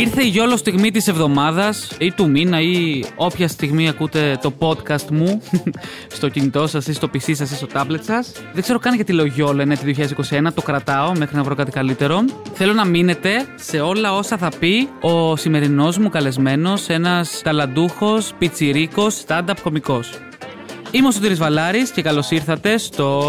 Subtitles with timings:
[0.00, 5.10] Ήρθε η γιόλο στιγμή της εβδομάδας ή του μήνα ή όποια στιγμή ακούτε το podcast
[5.10, 5.42] μου
[6.16, 8.32] στο κινητό σας ή στο PC σας ή στο tablet σας.
[8.52, 9.82] Δεν ξέρω καν γιατί λέω γιόλο, είναι το
[10.30, 12.24] 2021, το κρατάω μέχρι να βρω κάτι καλύτερο.
[12.54, 19.24] Θέλω να μείνετε σε όλα όσα θα πει ο σημερινός μου καλεσμένος, ένας ταλαντούχος, πιτσιρίκος,
[19.26, 20.10] stand-up κομικός.
[20.90, 23.22] Είμαι ο Σωτήρης Βαλάρης και καλώς ήρθατε στο...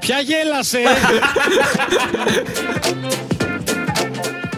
[0.00, 0.78] Ποια γέλασε!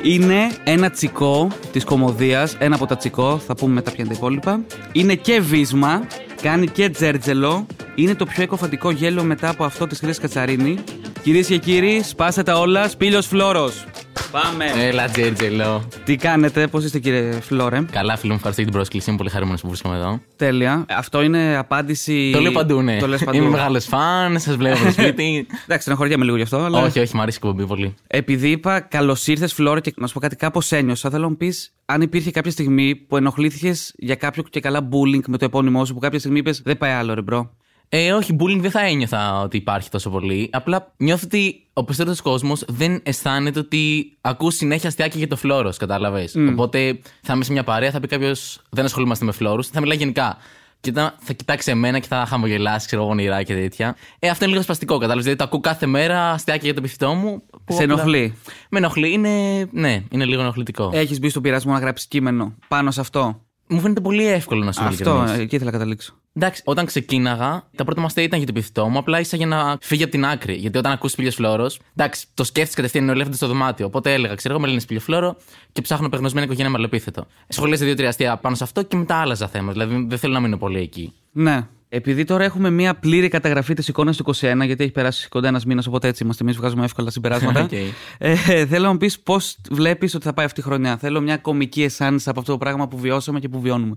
[0.02, 2.56] Είναι ένα τσικό της κομμωδίας.
[2.58, 4.60] Ένα από τα τσικό, θα πούμε μετά ποια είναι τα υπόλοιπα.
[4.92, 6.06] Είναι και βίσμα,
[6.42, 7.66] κάνει και τζέρτζελο.
[7.94, 10.78] Είναι το πιο εκοφαντικό γέλο μετά από αυτό της Χρήση Κατσαρίνη.
[11.22, 12.88] Κυρίες και κύριοι, σπάστε τα όλα.
[12.88, 13.84] Σπήλιο Φλόρος.
[14.30, 14.64] Πάμε.
[14.76, 15.88] Έλα, Τζέρτζελο.
[16.04, 19.08] Τι κάνετε, πώς είστε κύριε Φλόρε; Καλά, φίλο μου, ευχαριστώ για την πρόσκληση.
[19.08, 20.20] Είμαι πολύ χαρούμενος που βρίσκομαι εδώ.
[20.36, 20.84] Τέλεια.
[20.88, 22.30] Αυτό είναι απάντηση.
[22.32, 22.98] Το λέω παντού, ναι.
[22.98, 23.36] Το λες παντού.
[23.36, 25.46] Είμαι μεγάλος φαν, σας βλέπω στο σπίτι.
[25.64, 26.58] Εντάξει, στεναχωριέμαι λίγο γι' αυτό.
[26.58, 26.78] Αλλά...
[26.78, 27.94] όχι, όχι, μου αρέσει η εκπομπή πολύ.
[28.06, 31.10] Επειδή είπα καλώς ήρθες, Φλόρε, και να σου πω κάτι, κάπως ένιωσα.
[31.10, 35.22] Θέλω να μου πεις αν υπήρχε κάποια στιγμή που ενοχλήθηκες για κάποιο και καλά bullying
[35.26, 37.56] με το επώνυμό σου, που κάποια στιγμή είπες Δεν πάει άλλο, ρε bro.
[37.94, 40.48] Ε, όχι, bullying δεν θα ένιωθα ότι υπάρχει τόσο πολύ.
[40.52, 45.76] Απλά νιώθω ότι ο περισσότερος κόσμος δεν αισθάνεται ότι ακούς συνέχεια αστειάκια για το φλόρος,
[45.76, 46.34] κατάλαβες.
[46.50, 49.96] Οπότε θα είμαι σε μια παρέα, θα πει κάποιος Δεν ασχολούμαστε με φλόρους, θα μιλάει
[49.96, 50.36] γενικά.
[50.80, 53.96] Και θα, θα κοιτάξει εμένα και θα χαμογελάσει, ξέρω εγώ, πονηρά και τέτοια.
[54.18, 55.22] Ε, αυτό είναι λίγο σπαστικό, κατάλαβες.
[55.22, 57.42] Δηλαδή το ακούω κάθε μέρα αστειάκια για το επίθετό μου.
[57.64, 58.34] που Σε απλά- ενοχλεί.
[58.70, 59.64] Με ενοχλεί, είναι.
[59.72, 60.90] Ναι, είναι λίγο ενοχλητικό.
[60.94, 64.72] Έχεις μπει στον πειρασμό να γράψεις κείμενο πάνω σε αυτό; Μου φαίνεται πολύ εύκολο να
[64.72, 65.40] σου Αυτό, ειλικρινώς.
[65.42, 66.14] εκεί ήθελα να καταλήξω.
[66.34, 69.76] Εντάξει, όταν ξεκίναγα, τα πρώτα μας ήταν για το επίθετό μου, απλά ίσα για να
[69.80, 70.54] φύγει από την άκρη.
[70.54, 73.86] Γιατί όταν ακούσει πήλιο φλόρο, εντάξει, το σκέφτεσαι κατευθείαν είναι ο ελέφαντας στο δωμάτιο.
[73.86, 75.36] Οπότε έλεγα, ξέρω εγώ, με λένε πήλιο φλόρο
[75.72, 77.26] και ψάχνω απεγνωσμένα οικογένεια με άλλο επίθετο.
[77.48, 79.72] Σχολίασα δύο-τρία αστεία πάνω σε αυτό και μετά άλλαζα θέμα.
[79.72, 81.12] Δηλαδή δεν θέλω να μείνω πολύ εκεί.
[81.32, 81.66] Ναι.
[81.94, 85.64] Επειδή τώρα έχουμε μία πλήρη καταγραφή της εικόνας του 21, γιατί έχει περάσει κοντά ένας
[85.64, 86.42] μήνας, οπότε έτσι είμαστε.
[86.42, 87.60] Εμείς βγάζουμε εύκολα συμπεράσματα.
[87.64, 87.72] Οκ.
[88.18, 90.96] ε, θέλω να μου πεις πώς βλέπεις ότι θα πάει αυτή η χρονιά.
[90.96, 93.96] Θέλω μια κομική εσάνηση από αυτό το πράγμα που βιώσαμε και που βιώνουμε.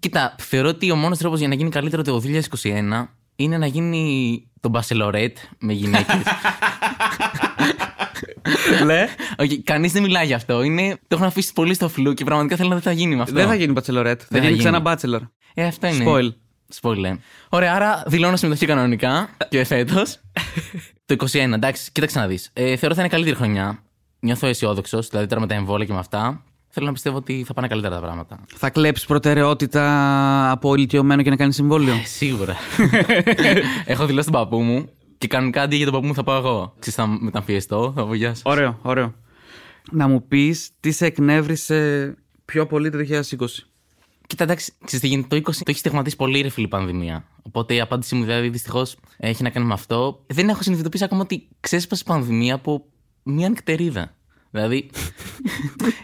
[0.00, 2.22] Κοίτα, θεωρώ ότι ο μόνος τρόπος για να γίνει καλύτερο το
[2.62, 3.06] 2021
[3.36, 6.22] είναι να γίνει το μπασελορέτ με γυναίκες.
[8.84, 9.06] Λε.
[9.42, 10.62] Όχι, κανείς δεν μιλάει γι' αυτό.
[10.62, 13.16] Είναι, το έχουν αφήσει πολύ στο φλου και πραγματικά θέλω να δει τι θα γίνει
[13.16, 13.34] με αυτό.
[13.34, 14.20] Δεν θα γίνει μπατσελορέτ.
[14.20, 14.78] Θα Δεν θα γίνει γίνει.
[14.78, 15.28] ξανά bachelor.
[15.54, 16.04] Ε, αυτό είναι.
[16.08, 16.32] Spoil.
[16.80, 17.16] Spoiler.
[17.48, 20.20] Ωραία, άρα δηλώνω συμμετοχή κανονικά και φέτος.
[21.06, 22.50] το 21, εντάξει, κοίταξε να δεις.
[22.52, 23.82] Ε, θεωρώ θα είναι καλύτερη χρονιά.
[24.20, 26.44] Νιώθω αισιόδοξος, δηλαδή τώρα με τα εμβόλια και με αυτά.
[26.72, 28.40] Θέλω να πιστεύω ότι θα πάνε καλύτερα τα πράγματα.
[28.56, 32.56] Θα κλέψεις προτεραιότητα από ηλικιωμένο και να κάνεις συμβόλαιο; Ε, Σίγουρα.
[33.84, 34.88] Έχω δηλώσει τον παππού μου
[35.18, 36.74] και κανονικά αντί για τον παππού μου θα πάω εγώ.
[36.78, 38.42] Ξέρεις, θα μεταμφιεστώ, θα πω γεια σου.
[38.44, 39.14] Ωραίο, ωραίο.
[39.90, 42.14] Να μου πεις τι σε εκνεύρισε
[42.44, 43.46] πιο πολύ το 2020.
[44.26, 45.40] Κοίτα, εντάξει, ξέρεις τι γίνεται.
[45.40, 47.24] Το 20 το έχει στιγματίσει πολύ ρε φίλη πανδημία.
[47.42, 50.24] Οπότε η απάντησή μου δηλαδή δυστυχώς έχει να κάνει με αυτό.
[50.26, 52.84] Δεν έχω συνειδητοποιήσει ακόμα ότι ξέσπασε η πανδημία από
[53.22, 54.14] μία νυχτερίδα.
[54.50, 54.90] Δηλαδή.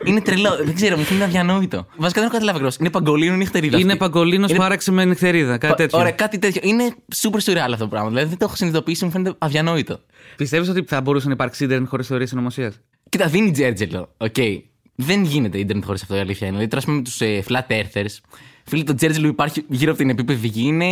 [0.05, 0.57] είναι τρελό.
[0.65, 1.77] Δεν ξέρω, μου φαίνεται αδιανόητο.
[1.97, 2.77] Βασικά δεν έχω καταλάβει ακριβώς.
[2.77, 3.77] Είναι παγκολίνο ή νυχτερίδα.
[3.79, 3.99] Είναι αυτή.
[3.99, 5.99] παγκολίνος Είναι- που άραξε με νυχτερίδα, κάτι τέτοιο.
[5.99, 6.61] Ωραία, κάτι τέτοιο.
[6.65, 8.09] Είναι super surreal αυτό το πράγμα.
[8.09, 10.01] Δηλαδή δεν το έχω συνειδητοποιήσει, μου φαίνεται αδιανόητο.
[10.37, 14.09] Πιστεύεις ότι θα μπορούσε να υπάρξει ίντερνετ χωρίς θεωρίες συνωμοσίας; Κοίτα, δίνει τζέρτζελο.
[14.17, 14.37] Οκ.
[14.95, 16.57] Δεν γίνεται ίντερνετ χωρίς αυτό η αλήθεια είναι.
[16.57, 18.17] Δηλαδή τώρα, ας πούμε, με τους ε, flat earthers.
[18.65, 20.87] Φίλοι, το τζέρτζελο που υπάρχει γύρω από την επίπεδη γη είναι.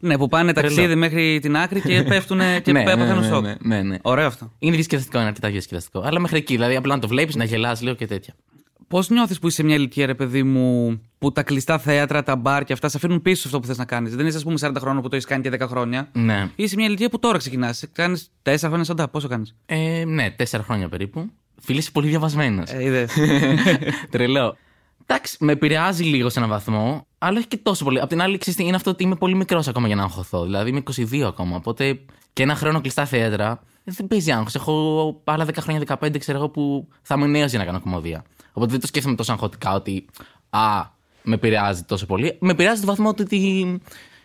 [0.00, 0.74] Ναι, που πάνε Τρελό.
[0.74, 3.42] ταξίδι μέχρι την άκρη και πέφτουν και Ναι, ναι, πέφτουν ναι, σοκ.
[3.44, 3.96] ναι, ναι, ναι.
[4.02, 4.52] Ωραίο αυτό.
[4.58, 6.00] Είναι διασκεδαστικό, είναι αρκετά διασκεδαστικό.
[6.04, 6.54] Αλλά μέχρι εκεί.
[6.54, 8.34] Δηλαδή, απλά να το βλέπεις, να γελάς λίγο και τέτοια.
[8.88, 12.36] Πώς νιώθεις που είσαι σε μια ηλικία, ρε παιδί μου, που τα κλειστά θέατρα, τα
[12.36, 14.56] μπαρ και αυτά σε αφήνουν πίσω αυτό που θες να κάνεις; Δεν είσαι, ας πούμε,
[14.60, 16.08] 40 χρόνων που το έχεις κάνει και 10 χρόνια.
[16.12, 16.48] Ναι.
[16.56, 17.84] Είσαι σε μια ηλικία που τώρα ξεκινάς.
[17.92, 19.08] Κάνεις 4 χρόνια σαντά.
[19.08, 21.30] Πόσο κάνεις; Ε, ναι, τέσσερα χρόνια περίπου.
[21.62, 22.70] Φίλοι, είσαι πολύ διαβασμένος.
[22.70, 23.12] Ε, είδες.
[24.10, 24.56] Τρελό.
[25.06, 28.00] Εντάξει, με επηρεάζει λίγο σε έναν βαθμό, αλλά όχι και τόσο πολύ.
[28.00, 30.44] Απ' την άλλη, ξέρεις τι, είναι αυτό ότι είμαι πολύ μικρός ακόμα για να αγχωθώ.
[30.44, 31.56] Δηλαδή, είμαι 22 ακόμα.
[31.56, 32.00] Οπότε
[32.32, 34.54] και ένα χρόνο κλειστά θέατρα ε, δεν παίζει άγχος.
[34.54, 38.24] Έχω άλλα 10 χρόνια, 15, ξέρω εγώ, που θα είμαι νέος για να κάνω κομμωδία.
[38.52, 40.06] Οπότε δεν το σκέφτομαι τόσο αγχωτικά ότι
[40.50, 40.84] Α,
[41.22, 42.36] με επηρεάζει τόσο πολύ.
[42.40, 43.80] Με επηρεάζει το βαθμό του ότι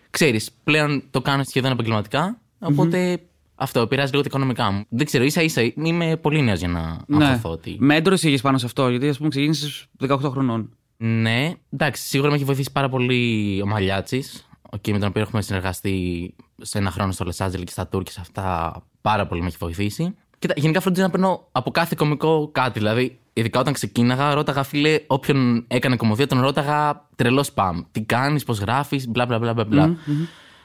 [0.10, 2.40] ξέρεις, πλέον το κάνω σχεδόν επαγγελματικά.
[2.60, 3.20] Οπότε
[3.56, 4.86] αυτό επηρεάζει λίγο τα οικονομικά μου.
[4.90, 7.26] Δεν ξέρω, ίσα ίσα είμαι πολύ νέος για να ναι.
[7.26, 7.76] αγχωθώ ότι.
[7.80, 10.70] Μέντρο είχες πάνω σε αυτό, γιατί ας πούμε ξεκίνησες 18 χρονών.
[10.98, 15.42] Ναι, εντάξει, σίγουρα με έχει βοηθήσει πάρα πολύ ο Μαλιάτσης, okay, με τον οποίο έχουμε
[15.42, 18.14] συνεργαστεί σε ένα χρόνο στο Λεσάτζελ και στα Τούρκια.
[18.20, 20.16] Αυτά πάρα πολύ με έχει βοηθήσει.
[20.40, 22.80] Κοίτα, γενικά φρόντιζα να παίρνω από κάθε κωμικό κάτι.
[22.80, 27.82] Δηλαδή, ειδικά όταν ξεκίναγα, ρώταγα φίλε, όποιον έκανε κομμωδία, τον ρώταγα τρελό σπαμ.
[27.92, 29.66] Τι κάνεις, πώς γράφεις, μπλα μπλα μπλα μπλα.
[29.66, 29.96] μπλα.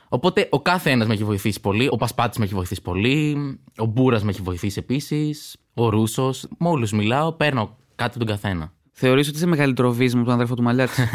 [0.09, 1.89] Οπότε ο κάθε ένας με έχει βοηθήσει πολύ.
[1.91, 3.37] Ο Πασπάτης με έχει βοηθήσει πολύ.
[3.77, 5.57] Ο Μπούρας με έχει βοηθήσει επίσης.
[5.75, 6.47] Ο Ρούσος.
[6.59, 8.73] Με όλους μιλάω, παίρνω κάτι από τον καθένα.
[9.03, 11.09] Θεωρείς ότι είσαι μεγαλύτερο βίσμα από τον αδερφό του Μαλιάτση.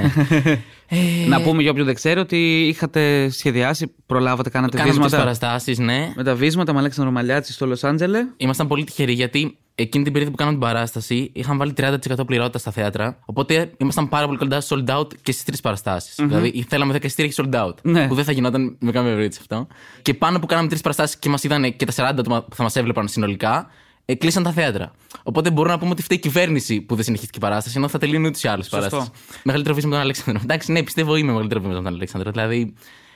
[0.87, 5.23] Ε, Να πούμε για όποιον δεν ξέρει ότι είχατε σχεδιάσει, προλάβατε, κάνατε Κάναμε τις βίσματα.
[5.23, 6.13] παραστάσεις, ναι.
[6.15, 8.25] Με τα βίσματα με Αλέξανδρο Μαλιάτση στο Λος Άντζελε.
[8.37, 12.57] Ήμασταν πολύ τυχεροί γιατί εκείνη την περίοδο που κάναμε την παράσταση είχαν βάλει 30% πληρότητα
[12.57, 13.19] στα θέατρα.
[13.25, 17.03] Οπότε ήμασταν πάρα πολύ κοντά στο sold out και στις τρεις παραστασει Δηλαδή θέλαμε 10
[17.03, 17.73] εισιτήρια και sold out.
[17.81, 18.07] Ναι.
[18.07, 19.67] Που δεν θα γινόταν με καμία περίπτωση αυτό.
[20.01, 22.63] Και πάνω που κάναμε τρεις παραστάσεις και μας είδαν και τα 40 άτομα που θα
[22.63, 23.69] μας έβλεπαν συνολικά,
[24.05, 24.91] ε, κλείσαν τα θέατρα.
[25.23, 27.97] Οπότε μπορούμε να πούμε ότι φταίει η κυβέρνηση που δεν συνεχίστηκε η παράσταση, ενώ θα
[27.97, 29.09] τελειώνει ούτως ή άλλως η παράσταση.
[29.43, 30.43] Μεγαλύτερο βήμα με τον Αλέξανδρος.
[30.43, 32.31] Εντάξει, ναι, πιστεύω είμαι μεγαλύτερο βήμα με τον Αλέξανδρο.
[32.31, 32.73] Δηλαδή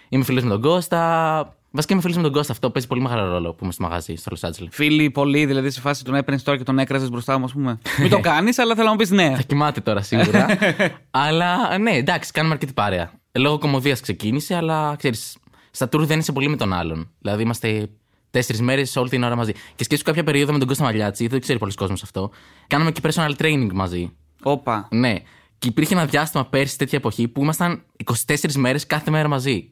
[0.10, 1.54] είμαι φίλος με τον Κώστα.
[1.72, 2.52] Βασικά είμαι φίλος με τον Κώστα.
[2.52, 4.68] Αυτό παίζει πολύ μεγάλο ρόλο που είμαι στο μαγαζί στο Los Angeles.
[4.70, 7.80] Φίλοι πολλοί, δηλαδή σε φάση τον έπαιρνες τώρα και τον έκραζες μπροστά μου, ας πούμε.
[8.02, 9.34] Μην το κάνεις, αλλά θέλω να μου πεις ναι.
[9.36, 10.46] Θα κοιμάται τώρα σίγουρα.
[11.12, 13.12] αλλά ναι, εντάξει, κάνουμε αρκετή παρέα.
[13.32, 15.38] Λόγω κομμωδίας ξεκίνησε, αλλά ξέρεις,
[15.72, 17.10] στα tour δεν είσαι πολύ με τον άλλον.
[17.20, 17.90] Δηλαδή είμαστε
[18.32, 19.52] τέσσερις μέρες όλη την ώρα μαζί.
[19.52, 22.30] Και σκέφτομαι κάποια περίοδο με τον Κώστα Μαλιάτση, δεν ξέρει πολλοί κόσμος αυτό.
[22.68, 24.12] Κάναμε και personal training μαζί.
[24.44, 24.88] Όπα.
[24.92, 25.16] Ναι.
[25.58, 27.84] Και υπήρχε ένα διάστημα πέρσι τέτοια εποχή που ήμασταν
[28.28, 29.72] 24 μέρες κάθε μέρα μαζί.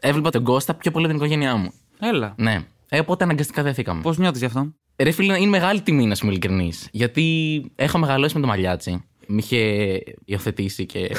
[0.00, 1.72] Έβλεπα τον Κώστα πιο πολύ από την οικογένειά μου.
[2.00, 2.34] Έλα.
[2.36, 2.64] Ναι.
[2.88, 4.00] Ε, οπότε αναγκαστικά δεθήκαμε.
[4.02, 6.88] Πώς νιώθεις γι' αυτό; Ρε φίλε, είναι μεγάλη τιμή να σου είμαι ειλικρινής.
[6.92, 9.04] Γιατί έχω μεγαλώσει με το μαλλιάτσι.
[9.26, 9.58] Μ' είχε
[10.24, 11.10] υιοθετήσει και.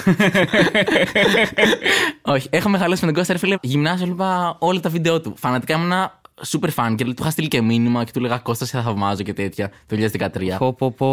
[2.22, 3.56] Όχι, έχω μεγαλώσει με τον Κώστα, ρε φίλε.
[3.62, 5.34] Γυμνάσιο έβλεπα όλα τα βίντεο του.
[5.38, 8.82] Φανατικά ήμουνα super fan και του είχα στείλει και μήνυμα και του λέγα Κώστας, σε
[8.82, 10.56] θαυμάζω και τέτοια το 2013.
[10.58, 11.08] Πω, πω, πω.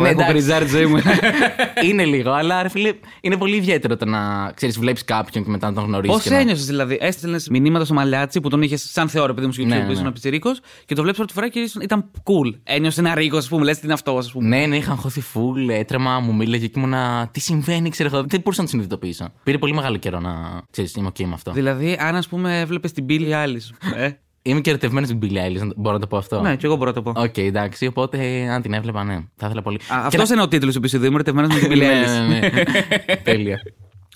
[0.00, 0.32] Ναι, Έχω εντάξει.
[0.32, 0.96] κρυζάρει τη ζωή μου.
[1.88, 5.68] είναι λίγο, αλλά ρε φίλε, είναι πολύ ιδιαίτερο το να ξέρεις, βλέπεις κάποιον και μετά
[5.68, 6.16] να τον γνωρίζεις.
[6.16, 6.98] Πώς ένιωσες δηλαδή.
[7.00, 9.86] Έστειλε μηνύματα στο μαλλιάτσι που τον είχες σαν θεό, επειδή μου στο YouTube Ναι, που
[9.86, 9.92] ναι.
[9.92, 10.50] ήσουν πιτσιρίκο
[10.86, 12.58] και το βλέπεις πρώτη φορά και ήσουν- ήταν cool.
[12.64, 14.48] Ένιωσες ένα ρίκο, ας πούμε, λες τι είναι αυτό, ας πούμε.
[14.58, 17.28] Ναι, ναι, είχαν χωθεί φουλ, έτρεμα, μου μίλαγε και ήμουνα.
[17.32, 18.24] Τι συμβαίνει, ξέρω εγώ.
[18.26, 19.28] Δεν μπορούσα να το συνειδητοποιήσω.
[19.42, 21.52] Πήρε πολύ μεγάλο καιρό να ξέρεις, είμαι OK με αυτό.
[21.52, 23.94] Δηλαδή, αν ας πούμε έβλεπε την Billie Eilish.
[23.96, 24.08] Ε,
[24.46, 26.76] Είμαι και ερωτευμένος με την Billie Eilish, μπορώ να το πω αυτό; ναι, και εγώ
[26.76, 27.22] μπορώ να το πω.
[27.22, 29.80] Οκ, εντάξει, οπότε αν την έβλεπα, ναι, θα ήθελα πολύ.
[29.90, 31.06] Αυτός είναι ο τίτλος του επεισοδίου.
[31.06, 32.28] Είμαι ερωτευμένος με την Billie Ναι, Eilish.
[32.28, 32.50] ναι, ναι.
[33.24, 33.60] Τέλεια.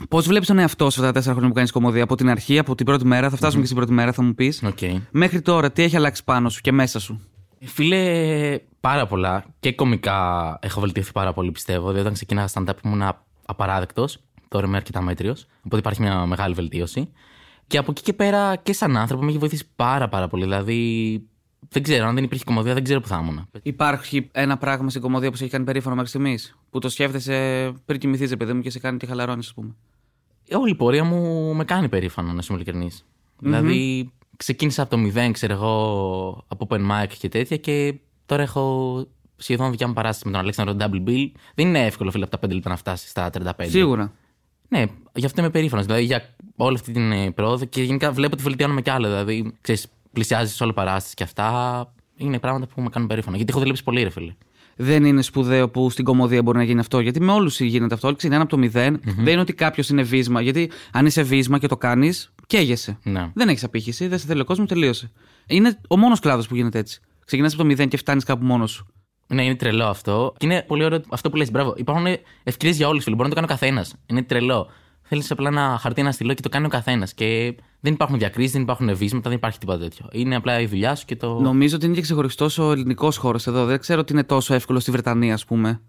[0.08, 2.58] Πώς βλέπεις τον εαυτό σου αυτά τα τέσσερα χρόνια που κάνεις κωμωδία από την αρχή,
[2.58, 4.62] από την πρώτη μέρα, θα φτάσουμε και στην πρώτη μέρα, θα μου πεις.
[4.66, 4.78] Οκ.
[5.10, 7.20] Μέχρι τώρα, τι έχει αλλάξει πάνω σου και μέσα σου;
[7.60, 9.44] Φίλε, πάρα πολλά.
[9.60, 11.80] Και κωμικά έχω βελτιωθεί πάρα πολύ, πιστεύω.
[11.80, 13.02] Δηλαδή, όταν ξεκίνησα stand-up ήμουν
[13.46, 14.18] απαράδεκτος.
[14.48, 15.46] Τώρα είμαι αρκετά μέτριος.
[15.58, 17.08] Οπότε υπάρχει μια μεγάλη βελτίωση.
[17.68, 20.42] Και από εκεί και πέρα και σαν άνθρωπο με έχει βοηθήσει πάρα πάρα πολύ.
[20.42, 21.22] Δηλαδή,
[21.68, 23.48] δεν ξέρω, αν δεν υπήρχε κομμωδία, δεν ξέρω που θα ήμουν.
[23.62, 26.58] Υπάρχει ένα πράγμα στην κομμωδία που σε έχει κάνει περήφανο μέχρι στιγμής.
[26.70, 29.74] Που το σκέφτεσαι πριν κοιμηθείς, παιδί μου, και σε κάνει τη χαλαρώνεις, ας πούμε.
[30.52, 33.04] Όλη η πορεία μου με κάνει περήφανο, να σου είμαι ειλικρινής.
[33.38, 37.94] Δηλαδή, ξεκίνησα από το μηδέν, ξέρω εγώ, από open mic και τέτοια και
[38.26, 39.06] τώρα έχω
[39.36, 41.30] σχεδόν δικιά μου παράσταση με τον Αλέξανδρο Double Bill.
[41.54, 43.68] Δεν είναι εύκολο, φίλε, από τα 5 λεπτά να φτάσεις στα 35.
[43.68, 44.12] Σίγουρα.
[44.68, 44.84] Ναι,
[45.14, 45.86] γι' αυτό είμαι περήφανος.
[45.86, 49.06] Δηλαδή, για όλη αυτή την ε, πρόοδο και γενικά βλέπω ότι βελτιώνομαι κι άλλο.
[49.06, 51.92] Δηλαδή, ξέρεις, πλησιάζει όλη παράσταση και αυτά.
[52.16, 53.36] Είναι πράγματα που με κάνουν περήφανο.
[53.36, 54.34] Γιατί έχω δουλέψει πολύ, ρε φίλε.
[54.76, 57.00] Δεν είναι σπουδαίο που στην κομμωδία μπορεί να γίνει αυτό.
[57.00, 58.06] Γιατί με όλους γίνεται αυτό.
[58.06, 60.40] Όλοι ξεκινάνε από το μηδεν Δεν είναι ότι κάποιος είναι βίσμα.
[60.40, 62.98] Γιατί αν είσαι βίσμα και το κάνεις, καίγεσαι.
[63.02, 63.30] Ναι.
[63.34, 65.10] Δεν έχεις απήχηση, δεν σε θέλει ο κόσμος, τελείωσε.
[65.46, 67.00] Είναι ο μόνος κλάδος που γίνεται έτσι.
[67.24, 68.86] Ξεκινάς από το μηδέν και φτάνεις κάπου μόνος σου.
[69.30, 70.34] Ναι, είναι τρελό αυτό.
[70.36, 71.74] Και είναι πολύ ωραίο αυτό που λες, μπράβο.
[71.76, 72.06] Υπάρχουν
[72.42, 73.14] ευκαιρίες για όλους, φίλοι.
[73.16, 73.94] Μπορεί να το κάνει ο καθένας.
[74.06, 74.66] Είναι τρελό.
[75.02, 77.14] Θέλεις απλά ένα χαρτί, ένα στυλό και το κάνει ο καθένας.
[77.14, 80.08] Και δεν υπάρχουν διακρίσεις, δεν υπάρχουν βίσματα, δεν υπάρχει τίποτα τέτοιο.
[80.12, 81.40] Είναι απλά η δουλειά σου και το.
[81.40, 83.64] Νομίζω ότι είναι και ξεχωριστός ο ελληνικός χώρος εδώ.
[83.64, 85.80] Δεν ξέρω ότι είναι τόσο εύκολο στη Βρετανία, ας πούμε.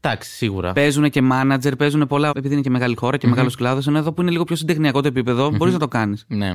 [0.00, 0.72] Εντάξει, σίγουρα.
[0.72, 2.30] Παίζουν και μάνατζερ, παίζουν πολλά.
[2.34, 3.86] Επειδή είναι και μεγάλη χώρα και μεγάλος κλάδος.
[3.86, 6.24] Ενώ εδώ που είναι λίγο πιο συντεχνιακό το επίπεδο, μπορείς να το κάνεις.
[6.28, 6.52] Ναι.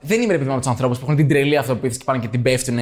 [0.00, 2.18] Δεν είμαι ρε παιδί μου από τους ανθρώπους που έχουν την τρελή αυτοποίηση και πάνε
[2.18, 2.78] και την πέφτουν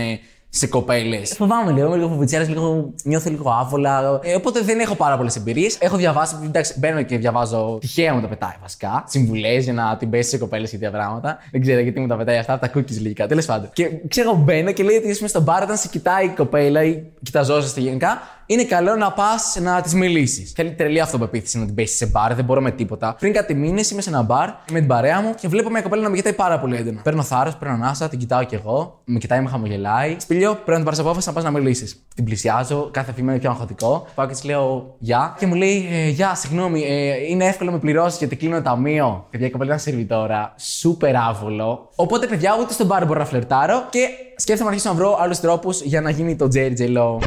[0.51, 1.35] σε κοπέλες.
[1.37, 4.21] Φοβάμαι λίγο, είμαι λίγο φοβητσιάρα, λίγο νιώθω λίγο άβολα.
[4.23, 5.77] Ε, οπότε δεν έχω πάρα πολλές εμπειρίες.
[5.81, 7.79] Έχω διαβάσει, εντάξει, μπαίνω και διαβάζω.
[7.81, 9.05] Τυχαία μου τα πετάει βασικά.
[9.07, 11.39] Συμβουλές για να την πέσει σε κοπέλες και τέτοια πράγματα.
[11.51, 13.27] Δεν ξέρω γιατί μου τα πετάει αυτά, από τα cookies λίγα.
[13.27, 13.71] Τέλος πάντων.
[13.73, 17.03] Και ξέρω, μπαίνω και λέει ότι είσαι στο μπαρ όταν σε κοιτάει η κοπέλα ή
[17.23, 18.21] κοιταζόσαστε γενικά.
[18.51, 20.53] Είναι καλό να πας να τη μιλήσεις.
[20.53, 23.17] Θέλει τρελή αυτοπεποίθηση να την πέσει σε μπαρ, δεν μπορώ με τίποτα.
[23.19, 26.03] Πριν κάτι μήνες είμαι σε ένα μπαρ με την παρέα μου και βλέπω μια κοπέλα
[26.03, 27.01] να με κοιτάει πάρα πολύ έντονα.
[27.03, 29.01] Παίρνω θάρρος, παίρνω ανάσα, την κοιτάω κι εγώ.
[29.05, 30.17] Με κοιτάει, με χαμογελάει.
[30.19, 32.05] Σπηλιό, πρέπει να την πάρει απόφαση να πας να μιλήσεις.
[32.15, 34.07] Την πλησιάζω, κάθε βήμα είναι πιο αγχωτικό.
[34.15, 35.37] Πάω και της λέω Γεια.
[35.39, 38.63] Και μου λέει «Ε, Γεια, συγγνώμη, ε, είναι εύκολο να με πληρώσεις γιατί κλείνω το
[38.63, 39.27] ταμείο.
[39.31, 40.55] Παιδιά, η κοπέλα ήταν σερβιτόρα.
[40.59, 41.91] Σούπερ άβολο.
[41.95, 45.41] Οπότε, παιδιά, ούτε στον μπαρ μπορώ να φλερτάρω και σκέφτομαι να αρχίσω να βρω άλλους
[45.41, 47.19] τρόπους για να γίνει το Jerry Jello.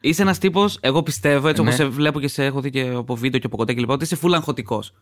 [0.00, 1.66] Είσαι ένας τύπος, εγώ πιστεύω, έτσι Ναι.
[1.68, 3.90] όπως σε βλέπω και σε έχω δει και από βίντεο και από κοντά κλπ.
[3.90, 4.92] Ότι είσαι full αγχωτικός.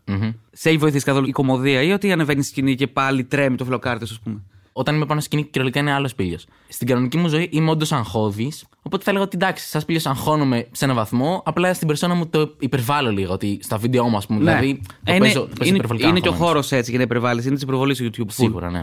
[0.52, 3.64] Σε έχει βοηθήσει καθόλου η κομμωδία ή ότι ανεβαίνει στη σκηνή και πάλι τρέμει το
[3.64, 6.38] φιλοκάρτε, ας πούμε; Όταν είμαι πάνω στη σκηνή, κυριολεκτικά είναι άλλος πήλιο.
[6.68, 8.64] Στην κανονική μου ζωή είμαι όντως αγχώδης.
[8.82, 11.42] Οπότε θα λέγω ότι εντάξει, σαν πήλιο αγχώνομαι σε έναν βαθμό.
[11.44, 13.32] Απλά στην περσόνα μου το υπερβάλλω λίγο.
[13.32, 14.38] Ότι στα βίντεο μου, ας πούμε.
[14.38, 14.80] Δηλαδή.
[14.86, 16.54] Το Ε, είναι, παίζω, το παίζω είναι, υπερβολικά είναι και ο αγχωμένος.
[16.66, 17.44] χώρος έτσι για να υπερβάλλεις.
[17.44, 18.20] Είναι της υπερβολής στο YouTube.
[18.20, 18.26] full.
[18.32, 18.82] Σίγουρα, ναι.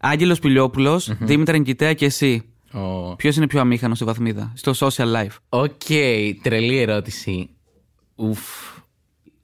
[0.00, 2.44] Άγγελος Πιλιόπουλο, Δήμητρα Νικητέα και εσύ.
[2.72, 5.36] Ο- Ποιος είναι πιο αμήχανος στη βαθμίδα, στο social life.
[5.48, 5.70] Ok,
[6.42, 7.50] τρελή ερώτηση.
[8.16, 8.40] Ουφ.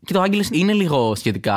[0.04, 1.56] Και ο Άγγελος είναι λίγο σχετικά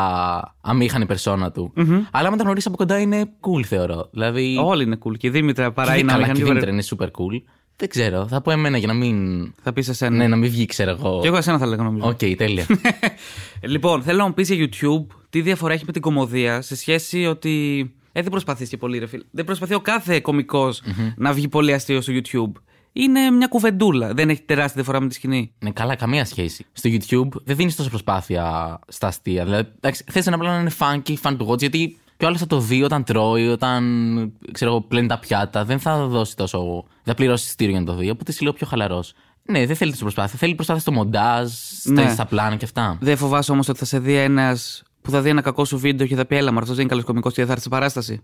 [0.62, 1.74] αμήχανη περσόνα του.
[2.12, 4.08] Αλλά άμα τα γνωρίσει από κοντά είναι cool, θεωρώ.
[4.12, 4.58] Δηλαδή.
[4.64, 5.18] Όλοι είναι cool.
[5.18, 6.34] Και η Δήμητρα παρά και είναι καλά, άλλη.
[6.34, 7.42] και η Δήμητρα είναι super cool.
[7.76, 8.28] Δεν ξέρω.
[8.28, 9.18] Θα πω εμένα για να μην.
[9.62, 10.16] Θα πεις εσένα.
[10.16, 11.20] Ναι, να μην βγει, ξέρω εγώ.
[11.22, 12.08] Και εγώ εσένα θα λέγω νομίζω.
[12.08, 12.66] Οκ, τέλεια.
[13.62, 17.26] Λοιπόν, θέλω να μου πεις για YouTube τι διαφορά έχει με την κομμωδία σε σχέση
[17.26, 17.92] ότι.
[18.12, 19.24] Ε, δεν προσπαθείς και πολύ, ρε φίλε.
[19.32, 20.82] Δεν προσπαθεί ο κάθε κωμικός
[21.16, 22.62] να βγει πολύ αστείο στο YouTube.
[22.94, 24.14] Είναι μια κουβεντούλα.
[24.14, 25.52] Δεν έχει τεράστια διαφορά με τη σκηνή.
[25.60, 26.66] Ναι, καλά, καμία σχέση.
[26.72, 29.44] Στο YouTube δεν δίνεις τόσο προσπάθεια στα αστεία.
[29.44, 32.48] Δηλαδή, εντάξει, θες ένα απλά να είναι funky, fan to watch, γιατί και άλλο θα
[32.48, 35.66] το δει όταν τρώει, όταν ξέρω εγώ, πλένει τα πιάτα.
[35.66, 36.84] Δεν θα δώσει τόσο.
[37.04, 38.10] Δεν πληρώσει εισιτήριο για να το δει.
[38.10, 39.14] Οπότε είσαι λίγο πιο χαλαρός.
[39.44, 40.38] Ναι, δεν θέλει τόσο προσπάθεια.
[40.38, 42.10] Θέλει προσπάθεια στο μοντάζ, στα, Ναι.
[42.10, 42.98] στα πλάνα και αυτά.
[43.02, 46.08] Δεν φοβάσαι όμως ότι θα σε δει ένας που θα δει ένα κακό σου βίντεο
[46.08, 47.70] και θα πει Έλα, μα αυτός δεν είναι καλός κωμικός και δεν θα έρθει σε
[47.70, 48.22] παράσταση.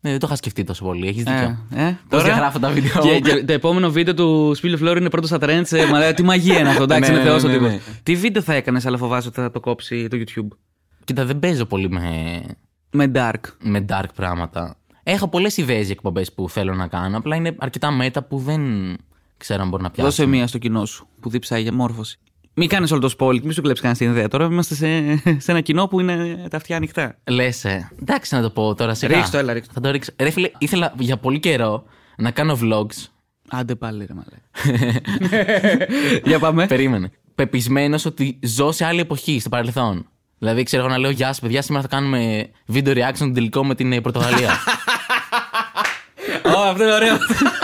[0.00, 1.08] Ναι, δεν το είχα σκεφτεί τόσο πολύ.
[1.08, 1.66] Έχεις δίκιο.
[1.74, 3.02] Ε, ε, Πώ διαγράφω τα βίντεο.
[3.02, 5.72] Και, και το επόμενο βίντεο του Σπίλιο Φλόρ είναι πρώτος στα trends.
[5.72, 7.68] ε, Μα λέει, τι μαγεία είναι αυτό, εντάξει, Ναι, είναι θεός ο ναι, τύπος.
[7.70, 7.80] ναι.
[8.02, 10.48] Τι βίντεο θα έκανες, αλλά φοβάσαι ότι θα το κόψει το YouTube;
[11.04, 12.40] Κοίτα, δεν παίζω πολύ με,
[12.90, 13.40] Με dark.
[13.62, 14.76] με dark πράγματα.
[15.02, 17.16] Έχω πολλές ιδέες για εκπομπές που θέλω να κάνω.
[17.16, 18.62] Απλά είναι αρκετά μέτα που δεν
[19.36, 20.08] ξέρω αν μπορώ να πιάσω.
[20.08, 22.18] Δώσε μία στο κοινό σου που διψάει για μόρφωση.
[22.54, 24.28] Μην κάνεις όλο το spoil, μην σου κλέψεις κανένα την ιδέα.
[24.28, 27.18] Τώρα είμαστε σε, σε ένα κοινό που είναι τα αυτιά ανοιχτά.
[27.30, 27.90] Λες, ε.
[28.00, 29.72] εντάξει να το πω τώρα σε Ρίξ' το, έλα, ρίξ' το.
[29.74, 30.10] Θα το ρίξω.
[30.18, 31.84] Ρε φίλε, ήθελα για πολύ καιρό
[32.16, 33.06] να κάνω vlogs.
[33.48, 34.66] Άντε πάλι, ρε μαλέ.
[36.30, 36.66] για πάμε.
[36.66, 37.10] Περίμενε.
[37.34, 40.06] Πεπισμένος ότι ζω σε άλλη εποχή, στο παρελθόν.
[40.38, 43.64] Δηλαδή, ξέρω εγώ να λέω Γεια σας, παιδιά, σήμερα θα κάνουμε video reaction τον τελικό
[43.64, 44.50] με την ε, Πορτογαλία.
[46.56, 47.16] Ω, αυτό είναι ωραίο.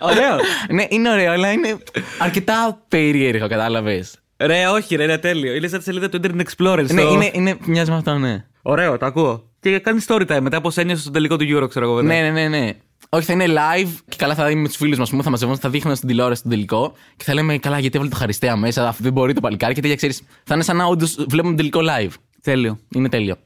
[0.00, 0.36] ωραίο.
[0.70, 1.76] ναι, είναι ωραίο, αλλά είναι
[2.18, 4.14] αρκετά περίεργο, κατάλαβες.
[4.36, 5.54] Ρε, όχι, ρε, είναι τέλειο.
[5.54, 6.84] Είναι σαν τη σελίδα του Internet Explorer.
[6.92, 8.44] Ναι, στο- είναι, είναι, μοιάζει με αυτό, ναι.
[8.62, 9.42] Ωραίο, το ακούω.
[9.60, 11.94] Και κάνει story time μετά πώς ένιωσες στο τελικό του Euro, ξέρω εγώ.
[11.94, 12.22] βέβαια.
[12.22, 12.70] Ναι, ναι, ναι, ναι.
[13.08, 15.66] Όχι, θα είναι live και καλά θα είμαι με τους φίλους μας που θα μαζευόμαστε,
[15.66, 18.88] θα δείχνουμε στην τηλεόραση τον τελικό και θα λέμε καλά γιατί έβαλε το χαριστέα μέσα,
[18.88, 20.22] αυτό δεν μπορεί το παλικάρι και τέτοια ξέρεις.
[20.44, 22.12] Θα είναι σαν να όντως βλέπουμε τον τελικό live.
[22.42, 22.78] Τέλειο.
[22.94, 23.36] Είναι τέλειο.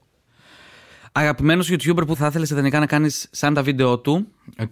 [1.14, 4.26] Αγαπημένος YouTuber που θα ήθελες ιδανικά να κάνεις σαν τα βίντεο του.
[4.58, 4.68] Οκ.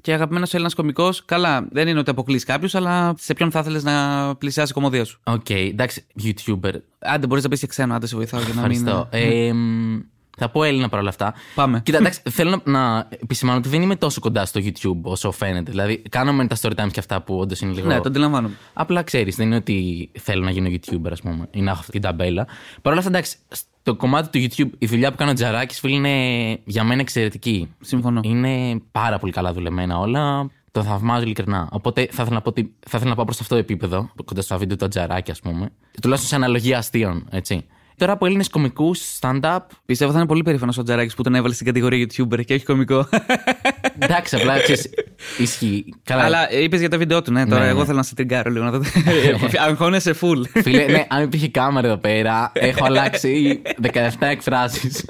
[0.00, 1.10] Και αγαπημένος Έλληνας κωμικός.
[1.24, 5.04] Καλά, δεν είναι ότι αποκλείεις κάποιους, αλλά σε ποιον θα ήθελες να πλησιάσει η κωμωδία
[5.04, 5.20] σου.
[5.24, 6.72] Οκ, εντάξει, YouTuber.
[6.98, 8.86] Άντε, μπορείς να πεις και ξένο, άντε σε βοηθάω για να μην.
[8.86, 9.08] Ευχαριστώ.
[9.10, 10.00] Ε, μ,
[10.38, 11.34] θα πω Έλληνα παρόλα αυτά.
[11.54, 11.80] Πάμε.
[11.84, 15.70] Κοίτα, εντάξει, θέλω να, να επισημάνω ότι δεν είμαι τόσο κοντά στο YouTube όσο φαίνεται.
[15.70, 17.86] Δηλαδή, κάνουμε τα story times και αυτά που όντως είναι λίγο.
[17.86, 18.54] Ναι, το αντιλαμβάνομαι.
[18.72, 21.92] Απλά ξέρεις, δεν είναι ότι θέλω να γίνω YouTuber, ας πούμε, ή να έχω αυτή
[21.92, 22.46] την ταμπέλα.
[22.82, 23.36] Παρ' όλα αυτά, εντάξει,
[23.82, 27.74] στο κομμάτι του YouTube, η δουλειά που κάνω τζαράκι, φίλοι, είναι για μένα εξαιρετική.
[27.80, 28.20] Συμφωνώ.
[28.24, 30.50] Είναι πάρα πολύ καλά δουλεμένα όλα.
[30.70, 31.68] Το θαυμάζω ειλικρινά.
[31.72, 34.42] Οπότε θα ήθελα να, πω ότι, θα ήθελα να πάω προς αυτό το επίπεδο, κοντά
[34.42, 35.70] στο βίντεο του τζαράκι, ας πούμε.
[36.00, 37.64] Τουλάχιστον σε αναλογία αστείων, έτσι.
[37.96, 39.58] Τώρα από Έλληνες κομικούς, stand-up.
[39.84, 42.64] Πιστεύω θα είναι πολύ περήφανος ο Τζαράκης που τον έβαλε στην κατηγορία YouTuber και όχι
[42.64, 43.08] κωμικό.
[43.98, 44.90] Εντάξει, απλά ξέρεις.
[45.38, 45.84] Ισχύει.
[46.04, 46.22] Καλά.
[46.24, 47.46] Αλλά είπες για τα βίντεο του, ναι.
[47.46, 47.84] Τώρα Ναι, εγώ ναι.
[47.84, 48.64] θέλω να σε τριγκάρω λίγο.
[48.64, 48.80] Να το...
[49.66, 50.60] Αγχώνεσαι full.
[50.62, 55.04] Φίλε, ναι, αν υπήρχε κάμερα εδώ πέρα, έχω αλλάξει 17 εκφράσεις.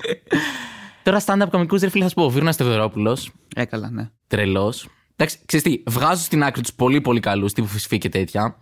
[1.03, 2.25] Τώρα stand-up κομικούς, ρε φίλε, θα σου πω.
[2.25, 3.19] Ο Βίρνα Στεβερόπουλο,
[3.57, 4.11] Έκαλα, ναι.
[4.27, 4.89] τρελός.
[5.17, 8.57] Εντάξει, ξέρεις τι, βγάζω στην άκρη τους πολύ πολύ καλούς, τύπου φυσφή και τέτοια.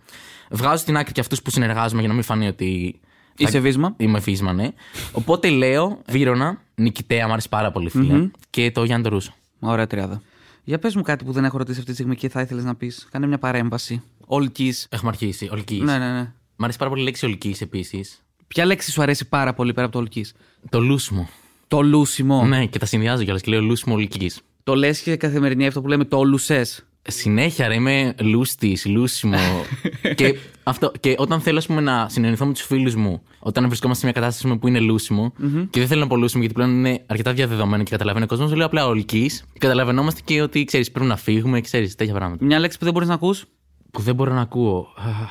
[0.49, 2.99] Βγάζω στην άκρη και αυτούς που συνεργάζομαι για να μην φανεί ότι.
[3.35, 3.93] θα- Είσαι βίσμα.
[3.97, 4.67] Είμαι βίσμα, ναι.
[5.11, 9.33] Οπότε λέω Βίρονα, Νικητέα, μου αρέσει πάρα πολύ, φίλε, και το Γιάννη το Ρούσο.
[9.69, 10.21] Ωραία τριάδα.
[10.63, 12.75] Για πες μου κάτι που δεν έχω ρωτήσει αυτή τη στιγμή και θα ήθελες να
[12.75, 13.07] πεις.
[13.11, 14.03] Κάνε μια παρέμβαση.
[14.25, 14.73] Ολική.
[14.89, 15.49] Έχουμε αρχίσει.
[15.51, 15.81] Ολική.
[15.83, 16.31] Ναι, ναι, ναι.
[16.55, 18.21] Μ' αρέσει πάρα πολύ η λέξη ολική επίσης.
[18.47, 20.25] Ποια λέξη σου αρέσει πάρα πολύ πέρα από το ολική.
[20.69, 21.29] Το λούσιμο.
[21.67, 22.45] Το λούσιμο.
[22.45, 24.31] Ναι, και τα συνδυάζω κιόλας και λέω λούσιμο ολική.
[24.63, 26.65] Το λες και καθημερινή αυτό που λέμε το λουσέ.
[27.07, 29.37] Συνέχεια ρε, είμαι λούστης, λούσιμο.
[30.15, 34.05] και, αυτό, και όταν θέλω ας πούμε, να συνεννοηθώ με τους φίλους μου, όταν βρισκόμαστε
[34.05, 35.33] σε μια κατάσταση πούμε, που είναι λούσιμο,
[35.69, 38.53] και δεν θέλω να πω λούσιμο γιατί πλέον είναι αρκετά διαδεδομένο και καταλαβαίνει ο κόσμος,
[38.53, 39.31] λέω απλά ολική.
[39.57, 42.45] Καταλαβαίνόμαστε και ότι ξέρεις, πρέπει να φύγουμε, ξέρεις τέτοια πράγματα.
[42.45, 43.45] Μια λέξη που δεν μπορείς να ακούς;
[43.91, 44.87] Που δεν μπορώ να ακούω.
[44.97, 45.29] Αχ,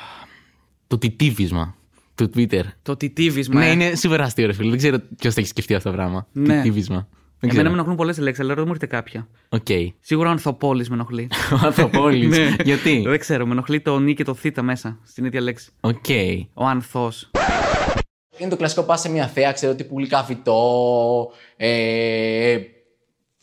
[0.87, 1.75] Το τιτίβισμα
[2.15, 2.63] του Twitter.
[2.81, 3.59] Το τιτίβισμα.
[3.59, 3.71] Ναι, ε.
[3.71, 4.69] είναι σίγουρα αστείο, ρε φίλε.
[4.69, 6.27] Δεν ξέρω ποιος θα έχει σκεφτεί αυτό το πράγμα.
[6.31, 6.55] Ναι.
[6.55, 7.07] Τιτίβισμα.
[7.43, 7.73] Δεν Εμένα με ξέρω.
[7.73, 9.27] ενοχλούν πολλές λέξεις, αλλά δεν μου έρχεται κάποια.
[9.49, 9.67] Οκ.
[9.99, 11.29] Σίγουρα ο ανθοπώλης με ενοχλεί.
[11.53, 12.37] Ο Ανθοπώλης.
[12.37, 12.55] Ναι.
[12.63, 15.69] Γιατί; Δεν ξέρω, με ενοχλεί το νι και το θ μέσα στην ίδια λέξη.
[15.81, 16.05] Οκ.
[16.53, 17.31] Ο ανθός.
[18.37, 21.31] Είναι το κλασικό πα σε μια θέα, ξέρω τι πουλικά φυτό.
[21.57, 22.57] Ε,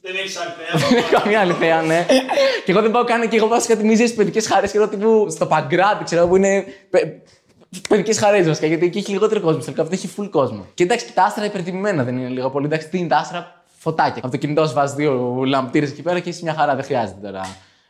[0.02, 1.00] Δεν έχεις άλλη θέα.
[1.20, 2.06] Καμία άλλη θέα, ναι.
[2.64, 4.88] και εγώ δεν πάω καν και εγώ πάω σε κάτι μίζε παιδικές χαρές και εδώ
[4.88, 6.64] τύπου στο Παγκράτη, ξέρω που είναι.
[7.88, 9.60] Παιδικές χαρές βασικά, γιατί εκεί έχει λιγότερο κόσμο.
[9.60, 10.66] Τελικά αυτό έχει full κόσμο.
[10.74, 12.66] Και εντάξει, και τα άστρα υπερτιμημένα δεν είναι λίγο πολύ.
[12.66, 14.22] Εντάξει, τι είναι τα άστρα, φωτάκια.
[14.22, 17.20] Από το κινητό σου βάζεις δύο λαμπτήρες εκεί πέρα και είσαι μια χαρά, δεν χρειάζεται
[17.22, 17.40] τώρα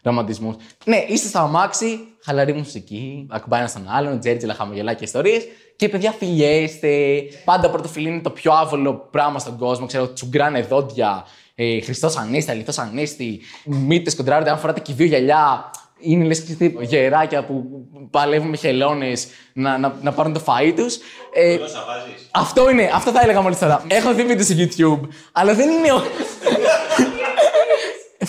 [0.03, 0.57] ρομαντισμού.
[0.85, 5.43] Ναι, είστε στο αμάξι, χαλαρή μουσική, ακουμπάει ένας στον άλλον, τζέρτζελα, χαμογελάκια ιστορίες.
[5.77, 7.23] Και παιδιά, φιλιέστε.
[7.45, 9.87] Πάντα πρωτοφιλή είναι το πιο άβολο πράγμα στον κόσμο.
[9.87, 11.25] Ξέρω, τσουγκράνε δόντια.
[11.55, 13.41] Ε, Χριστός Ανέστη, αληθό Ανέστη.
[13.65, 15.71] Μύτες κοντράρονται, αν φοράτε και δύο γυαλιά.
[16.01, 17.65] Είναι λες και γεράκια που
[18.11, 20.99] παλεύουν με χελώνες να, να, να πάρουν το φαΐ τους.
[21.35, 22.29] Ε, Γλώσσα βάζεις.
[22.33, 23.85] αυτό είναι, αυτό θα έλεγα μόλις τώρα.
[23.87, 25.93] Έχω δει βίντεο στο YouTube, αλλά δεν είναι.
[25.93, 26.03] ο-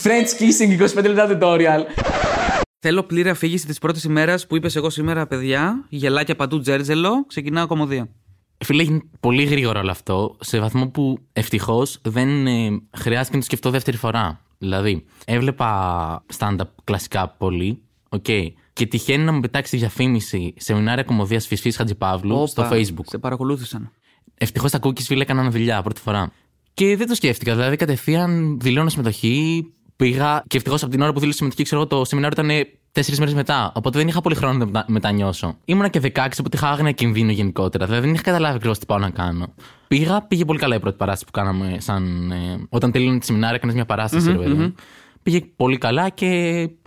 [0.03, 1.83] French kissing 25 λεπτά tutorial.
[2.79, 5.85] Θέλω πλήρη αφήγηση της πρώτης ημέρας που είπες εγώ σήμερα, παιδιά.
[5.89, 7.25] Γελάκια παντού, τζέρτζελο.
[7.27, 8.09] Ξεκινάω κωμωδία.
[8.65, 13.45] Φίλε, έγινε πολύ γρήγορο όλο αυτό, σε βαθμό που ευτυχώς δεν ε, χρειάστηκε να το
[13.45, 14.41] σκεφτώ δεύτερη φορά.
[14.61, 18.25] Δηλαδή, έβλεπα stand-up κλασικά πολύ, οκ.
[18.73, 23.05] Και τυχαίνει να μου πετάξει διαφήμιση σεμινάρια κωμωδίας Φυσφή Χατζηπαύλου στο Όπα, Facebook.
[23.05, 23.91] Σε παρακολούθησαν.
[24.37, 26.31] Ευτυχώς τα cookies φίλε έκαναν δουλειά πρώτη φορά.
[26.73, 27.55] Και δεν το σκέφτηκα.
[27.55, 29.65] Δηλαδή, κατευθείαν δηλώνω συμμετοχή.
[30.03, 33.19] Πήγα και ευτυχώς από την ώρα που δήλωσα συμμετοχή, ξέρω εγώ, το σεμινάριο ήταν τέσσερις
[33.19, 33.71] μέρες μετά.
[33.75, 35.57] Οπότε δεν είχα πολύ χρόνο να μετα- μετανιώσω.
[35.65, 37.85] Ήμουνα και 16, οπότε είχα άγνοια κινδύνου γενικότερα.
[37.85, 39.53] Δηλαδή δεν είχα καταλάβει ακριβώς τι πάω να κάνω.
[39.87, 41.75] Πήγα, πήγε πολύ καλά η πρώτη παράσταση που κάναμε.
[41.79, 44.73] Σαν, ε, όταν τελείωνε τη σεμινάρια, έκανες μια παράσταση, ρε παιδί μου.
[45.23, 46.25] Πήγε πολύ καλά και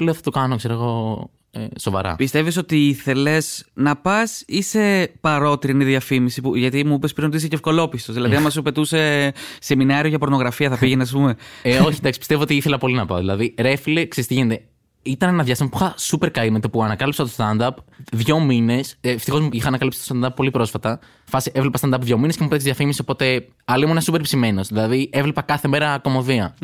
[0.01, 2.17] λέω θα το κάνω, ξέρω εγώ, ε, σοβαρά.
[2.17, 7.37] Πιστεύεις ότι ήθελες να πας ή σε παρότρινη διαφήμιση, που, γιατί μου είπες πριν ότι
[7.37, 8.15] είσαι και ευκολόπιστος.
[8.15, 12.43] δηλαδή, άμα σου πετούσε σεμινάριο για πορνογραφία, θα πήγαινες, ας πούμε; Ε, όχι, εντάξει, πιστεύω
[12.43, 13.19] ότι ήθελα πολύ να πάω.
[13.19, 14.63] Δηλαδή, ρε φίλε, ξέρεις τι γίνεται.
[15.03, 17.71] Ήταν ένα διάστημα που είχα super καεί με το που ανακάλυψα το stand-up
[18.13, 18.97] δύο μήνες.
[19.01, 20.99] Ευτυχώς είχα ανακαλύψει το stand-up πολύ πρόσφατα.
[21.25, 24.69] Φάση έβλεπα stand-up δύο μήνες και μου πέτυχε διαφήμιση, οπότε άλλο ήμουν super ψημένος.
[24.69, 26.55] Δηλαδή, έβλεπα κάθε μέρα κομμωδία.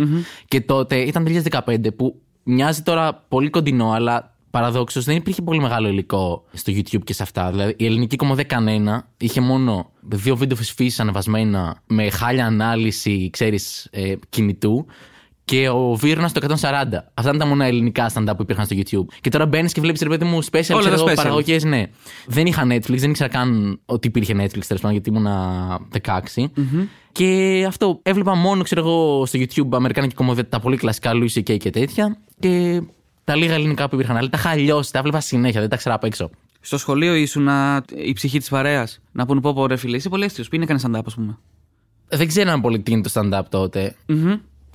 [0.48, 5.88] Και τότε ήταν 2015 που μοιάζει τώρα πολύ κοντινό, αλλά παραδόξως δεν υπήρχε πολύ μεγάλο
[5.88, 7.50] υλικό στο YouTube και σε αυτά.
[7.50, 13.88] Δηλαδή, η ελληνική κομμωδία κανένα είχε μόνο δύο βίντεο φυσφύση ανεβασμένα με χάλια ανάλυση, ξέρεις,
[13.90, 14.86] ε, κινητού
[15.44, 17.10] και ο Βίρνα στο 140.
[17.14, 19.14] Αυτά ήταν τα μόνα ελληνικά stand-up που υπήρχαν στο YouTube.
[19.20, 21.14] Και τώρα μπαίνεις και βλέπεις ρε παιδί μου special, Όλα τα ξέρω, special.
[21.14, 21.82] παραγωγές, ναι.
[22.26, 26.50] Δεν είχα Netflix, δεν ήξερα καν ότι υπήρχε Netflix τέλος πάντων, γιατί ήμουνα 16.
[27.12, 31.56] Και αυτό έβλεπα μόνο, ξέρω εγώ, στο YouTube Αμερικάνικη κομμωδία, τα πολύ κλασικά Louis C.K.
[31.56, 32.18] και τέτοια.
[32.40, 32.82] Και
[33.28, 34.16] τα λίγα ελληνικά που υπήρχαν.
[34.16, 36.30] Αλλά τα είχα αλλιώσει, τα έβλεπα συνέχεια, δεν τα ξέρα απ' έξω.
[36.60, 39.00] Στο σχολείο ήσουν α, η ψυχή της παρέας.
[39.12, 40.48] Να πούνε πω, πω ρε φίλε, είσαι πολύ αίσθητο.
[40.48, 41.38] Πήγαινε κανεί stand-up, ας πούμε.
[42.08, 43.96] Δεν ξέραν πολύ τι είναι το stand-up τότε.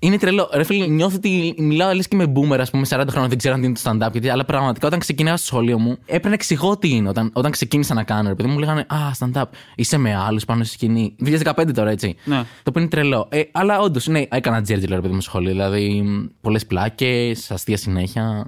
[0.04, 0.50] Είναι τρελό.
[0.54, 3.56] Ρε φίλε, νιώθω ότι μιλάω λες και με boomer, ας πούμε, 40 χρόνια δεν ξέρω
[3.56, 4.12] τι είναι το stand-up.
[4.12, 7.10] Γιατί, αλλά πραγματικά όταν ξεκινάω στο σχολείο μου, έπρεπε να εξηγώ τι είναι.
[7.10, 9.44] Όταν, όταν ξεκίνησα να κάνω, ρε παιδί μου, λέγανε Α, stand-up.
[9.76, 11.16] Είσαι με άλλους πάνω στη σκηνή.
[11.26, 12.16] 2015 τώρα, έτσι.
[12.24, 12.36] Ναι.
[12.36, 13.28] Το οποίο είναι τρελό.
[13.30, 15.52] Ε, αλλά όντως, ναι, έκανα τζέρτζελ, ρε παιδί μου, στο σχολείο.
[15.52, 16.04] Δηλαδή,
[16.42, 18.46] πολλές πλάκες, αστεία συνέχεια.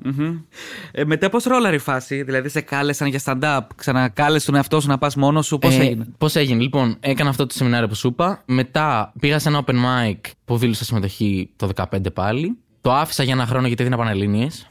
[0.91, 4.88] Ε, μετά πώς ρόλαρε η φάση, δηλαδή σε κάλεσαν για stand-up, ξανακάλεσε τον εαυτό σου
[4.88, 7.95] να πας μόνος σου, πώς Ε, έγινε; Πώς έγινε, λοιπόν, έκανα αυτό το σεμινάριο που
[7.95, 8.41] σου είπα.
[8.45, 12.58] Μετά πήγα σε ένα open mic που δήλωσα συμμετοχή το 2015 πάλι.
[12.81, 14.67] Το άφησα για ένα χρόνο γιατί έδινα πανελλήνιες.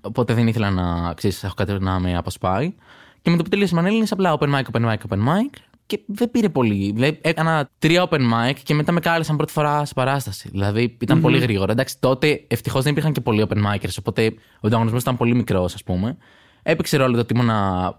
[0.00, 2.74] Οπότε δεν ήθελα να ξέρεις, έχω κάτι να με αποσπάει.
[3.22, 5.58] Και με το που τελείωσε η Πανελλήνιες, απλά open mic, open mic, open mic.
[5.86, 6.92] Και δεν πήρε πολύ.
[6.92, 10.48] Δηλαδή, έκανα τρία open mic και μετά με κάλεσαν πρώτη φορά σε παράσταση.
[10.48, 11.72] Δηλαδή, ήταν πολύ γρήγορα.
[11.72, 15.74] Εντάξει, τότε ευτυχώς δεν υπήρχαν και πολλοί open micers, οπότε ο ανταγωνισμός ήταν πολύ μικρός,
[15.74, 16.16] ας πούμε.
[16.62, 17.50] Έπαιξε ρόλο το ότι ήμουν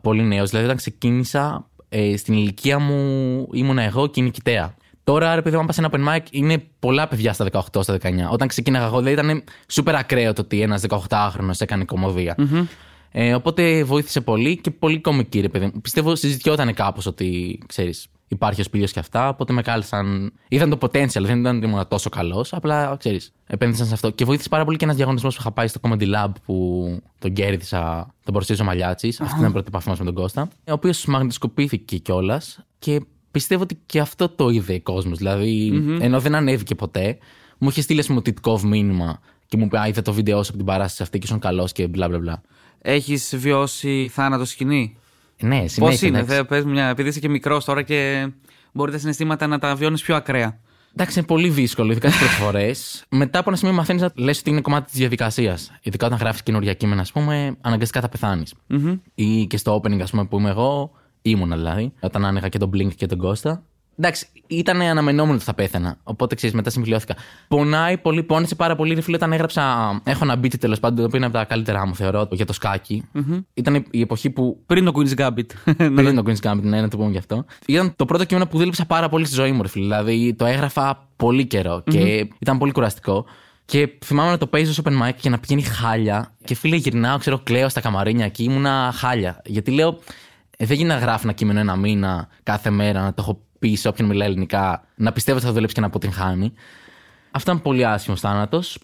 [0.01, 0.49] πολύ νέος.
[0.49, 4.75] Δηλαδή, όταν ξεκίνησα, ε, στην ηλικία μου ήμουν εγώ και η νικητέα.
[5.07, 7.83] Τώρα, ρε παιδί μου, αν πας σε ένα open mic, είναι πολλά παιδιά στα 18,
[7.83, 8.31] στα 19.
[8.31, 9.43] Όταν ξεκίναγα εγώ, δηλαδή ήταν
[9.73, 12.35] super ακραίο το ότι ένας 18χρονο έκανε κομμωδία.
[13.11, 15.81] Ε, οπότε βοήθησε πολύ και πολύ κομική, ρε παιδί μου.
[15.81, 19.29] Πιστεύω συζητιόταν κάπως ότι, ξέρεις, υπάρχει ο σπήλιο και αυτά.
[19.29, 20.33] Οπότε με κάλεσαν.
[20.47, 22.53] Είδαν το potential, δεν ήταν ότι ήμουν τόσο καλός.
[22.53, 24.09] Απλά, ξέρεις, επένδυσαν σε αυτό.
[24.09, 26.85] Και βοήθησε πάρα πολύ και ένας διαγωνισμός που είχα πάει στο Comedy Lab που
[27.19, 29.21] τον κέρδισα, τον παρουσίασε ο Μαλιάτσης.
[29.21, 30.41] Αυτή ήταν η πρώτη επαφή μας με τον Κώστα.
[30.41, 32.59] Ο οποίος μαγνητοσκοπήθηκε κιόλας.
[32.79, 35.17] Και πιστεύω ότι και αυτό το είδε ο κόσμος.
[35.17, 37.17] Δηλαδή, ενώ δεν ανέβηκε ποτέ,
[37.57, 40.49] μου είχε στείλει ας πούμε, τιτκόβ μήνυμα και μου είπε: Α, είδα το βίντεο σου
[40.49, 42.41] από την παράσταση αυτή και ήσουν καλός και μπλα μπλα μπλα.
[42.81, 44.97] Έχεις βιώσει θάνατο σκηνή;
[45.41, 46.07] Ναι, Πώς συνέχεια.
[46.07, 46.35] είναι, εντάξει.
[46.35, 48.27] δε, πες μου μια, επειδή είσαι και μικρός τώρα και
[48.71, 50.59] μπορεί τα συναισθήματα να τα βιώνεις πιο ακραία.
[50.93, 52.71] Εντάξει, είναι πολύ δύσκολο, ειδικά στις πρώτε φορέ.
[53.09, 55.71] Μετά από ένα σημείο μαθαίνεις να λες ότι είναι κομμάτι της διαδικασίας.
[55.81, 58.53] Ειδικά όταν γράφεις καινούργια κείμενα, ας πούμε, αναγκαστικά θα πεθάνεις.
[59.15, 60.91] Ή και στο opening, ας πούμε, που είμαι εγώ,
[61.29, 63.63] ήμουνα δηλαδή, όταν άνοιγα και τον Blink και τον Κώστα.
[63.99, 65.97] Εντάξει, ήταν αναμενόμενο ότι θα πέθανα.
[66.03, 67.15] Οπότε ξέρεις, μετά συμφιλιώθηκα.
[67.47, 68.93] Πονάει πολύ, πόνισε πάρα πολύ.
[68.93, 69.61] Ρε φίλε, όταν έγραψα.
[70.03, 72.53] Έχω ένα beat τέλος πάντων, το οποίο είναι από τα καλύτερά μου, θεωρώ, για το
[72.53, 73.03] σκάκι.
[73.53, 75.73] Ήταν η εποχή που Πριν το Queen's Gambit.
[75.77, 75.89] Ναι.
[75.89, 77.45] πριν το Queen's Gambit, ναι, να το πούμε γι' αυτό.
[77.65, 79.85] Ήταν το πρώτο κείμενο που δούλεψα πάρα πολύ στη ζωή μου, ρε φίλε.
[79.85, 83.25] Δηλαδή το έγραφα πολύ καιρό και ήταν πολύ κουραστικό.
[83.65, 86.33] Και θυμάμαι να το παίζει στο open mic και να πηγαίνει χάλια.
[86.43, 89.41] Και φίλε, γυρνάω, ξέρω, κλαίω στα καμαρίνια και ήμουνα χάλια.
[89.45, 89.99] Γιατί λέω,
[90.57, 93.75] ε, δεν γίνει να γράφω ένα κείμενο ένα μήνα κάθε μέρα, να το έχω πει
[93.75, 96.53] σε όποιον μιλάει ελληνικά, να πιστεύω ότι θα δουλέψει και να αποτυγχάνει.
[97.31, 98.77] Αυτό ήταν πολύ άσχημος θάνατος.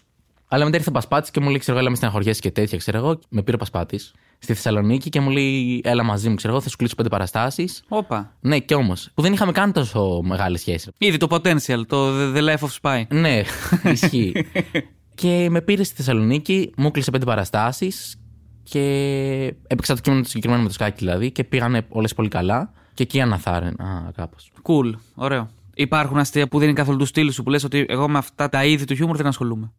[0.48, 2.78] Αλλά μετά ήρθε ο Πασπάτης και μου λέει: Ξέρω εγώ, έλα με στεναχωριέσαι και τέτοια.
[2.78, 6.52] Ξέρω εγώ, με πήρε ο Πασπάτης στη Θεσσαλονίκη και μου λέει: Έλα μαζί μου, ξέρω
[6.52, 7.82] εγώ, θα σου κλείσω πέντε παραστάσεις.
[7.88, 8.32] Όπα.
[8.40, 9.10] Ναι, κι όμως.
[9.14, 10.90] Που δεν είχαμε καν τόσο μεγάλη σχέση.
[10.98, 13.02] Ήδη το potential, το The- The Life of Spy.
[13.08, 13.42] Ναι,
[13.84, 14.32] ισχύει.
[15.14, 18.16] και με πήρε στη Θεσσαλονίκη, μου κλείσε πέντε παραστάσεις
[18.64, 22.72] Και έπαιξα το κείμενο το συγκεκριμένο με το σκάκι δηλαδή και πήγανε όλες πολύ καλά.
[22.94, 24.52] Και εκεί αναθάρρυνα κάπως.
[24.62, 24.92] Cool.
[25.14, 25.50] Ωραίο.
[25.74, 28.48] Υπάρχουν αστεία που δεν είναι καθόλου του στήλου σου που λες ότι εγώ με αυτά
[28.48, 29.72] τα είδη του χιούμορ δεν ασχολούμαι.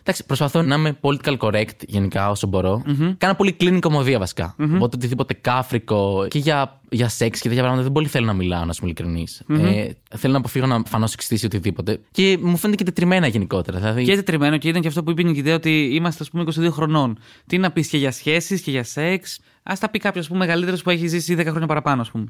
[0.00, 2.82] Εντάξει, προσπαθώ να είμαι political correct γενικά όσο μπορώ.
[3.18, 4.54] Κάνω πολύ clean κομμωδία βασικά.
[4.58, 8.64] Οπότε οτιδήποτε κάφρικο και για, για σεξ και τέτοια πράγματα δεν πολύ θέλω να μιλάω,
[8.64, 9.42] να είμαι ειλικρινής.
[9.48, 12.00] Ε, θέλω να αποφύγω να φανώ σεξιστής ή οτιδήποτε.
[12.10, 13.78] Και μου φαίνεται και τετριμμένα γενικότερα.
[13.78, 16.44] Δηλαδή, Και τετριμμένο και ήταν και αυτό που είπε η ιδέα ότι είμαστε, ας πούμε,
[16.56, 17.18] 22 χρονών.
[17.46, 20.44] Τι να πεις και για σχέσεις και για σεξ; Α τα πει κάποιος, ας πούμε,
[20.44, 22.24] μεγαλύτερος που έχει ζήσει 10 χρόνια παραπάνω, ας πούμε.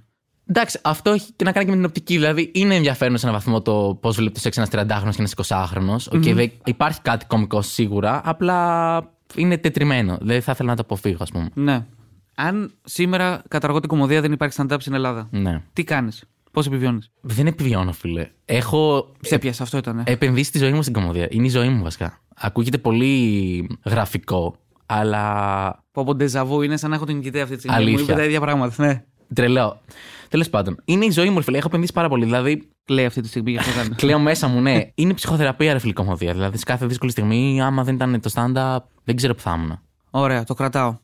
[0.53, 2.15] Εντάξει, αυτό έχει και να κάνει και με την οπτική.
[2.15, 5.31] Δηλαδή, είναι ενδιαφέρον σε έναν βαθμό το πώς βλέπει το σεξ ένας 30χρονος και ένας
[5.37, 5.97] 20χρονος.
[6.13, 10.19] Οκ, δεν- υπάρχει κάτι κωμικό σίγουρα, απλά είναι τετριμμένο.
[10.21, 11.49] Δεν θα ήθελα να το αποφύγω, ας πούμε.
[11.55, 11.87] Ναι.
[12.35, 15.63] Αν σήμερα καταργώ την κωμωδία δεν υπάρχει stand-up στην Ελλάδα, Ναι.
[15.73, 18.29] τι κάνεις, πώς επιβιώνεις; Δεν επιβιώνω, φίλε.
[18.45, 20.03] Έχω Σε πιάσε, αυτό ήταν.
[20.07, 21.27] επενδύσει τη ζωή μου στην κομμωδία.
[21.31, 22.19] Είναι η ζωή μου, βασικά.
[22.37, 24.55] Ακούγεται πολύ γραφικό,
[24.87, 27.77] αλλά Πω πω ντεζαβού είναι σαν να έχω την ιδέα αυτή τη στιγμή.
[27.79, 27.99] Αλήθεια.
[27.99, 28.87] Μου είπε τα ίδια πράγματα.
[28.87, 29.05] Ναι.
[29.35, 29.81] Τρελαίο.
[30.29, 31.59] Τέλος πάντων, είναι η ζωή μου, ρε φίλε.
[31.59, 32.25] Έχω επενδύσει πάρα πολύ.
[32.25, 33.89] Δηλαδή, Λέει αυτή τη στιγμή για αυτό κάνει.
[33.95, 34.91] κλαίω μέσα μου, ναι.
[34.95, 36.33] Είναι ψυχοθεραπεία, ρε φίλε, η κομμωδία.
[36.33, 39.81] Δηλαδή, σε κάθε δύσκολη στιγμή, άμα δεν ήταν το stand-up, δεν ξέρω που θα ήμουν.
[40.11, 40.97] Ωραία, το κρατάω.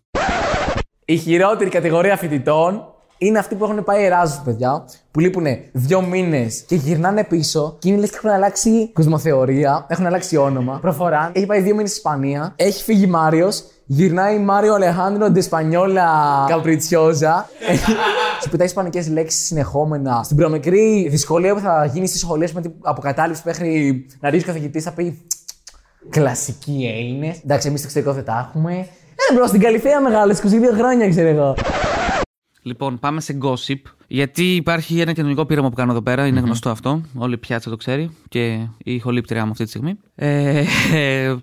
[1.05, 2.85] Η χειρότερη κατηγορία φοιτητών
[3.19, 7.89] είναι αυτοί που έχουν πάει Εράσμου, παιδιά, που λείπουν δύο μήνες και γυρνάνε πίσω και
[7.89, 11.31] είναι λες και έχουν αλλάξει κοσμοθεωρία, έχουν αλλάξει όνομα, προφορά.
[11.35, 16.09] Έχει πάει δύο μήνες στη Ισπανία, έχει φύγει Μάριος, γυρνάει Μάριο Αλεχάνδρο Ντεσπανιόλα
[16.49, 17.49] Καπριτσιόζα.
[18.43, 20.21] Σου πετάει ισπανικές λέξεις συνεχόμενα.
[20.25, 24.53] Στην προμικρή δυσκολία που θα γίνει στις σχολές με την αποκατάληψη μέχρι να ρίξει ο
[24.53, 25.27] καθηγητής, θα πει
[26.11, 27.41] Κλασικοί Έλληνες.
[27.45, 28.73] Εντάξει, εμείς στο εξωτερικό δεν τα έχουμε.
[29.31, 31.55] Ε, bro, στην Καλλιθέα μεγάλο, 22 χρόνια ξέρω εγώ.
[32.67, 33.81] Λοιπόν, πάμε σε gossip.
[34.07, 37.03] Γιατί υπάρχει ένα κοινωνικό πείραμα που κάνω εδώ πέρα, είναι γνωστό αυτό.
[37.15, 39.99] Όλη η πιάτσα το ξέρει και η ηχολήπτριά μου αυτή τη στιγμή.
[40.15, 40.65] Ε,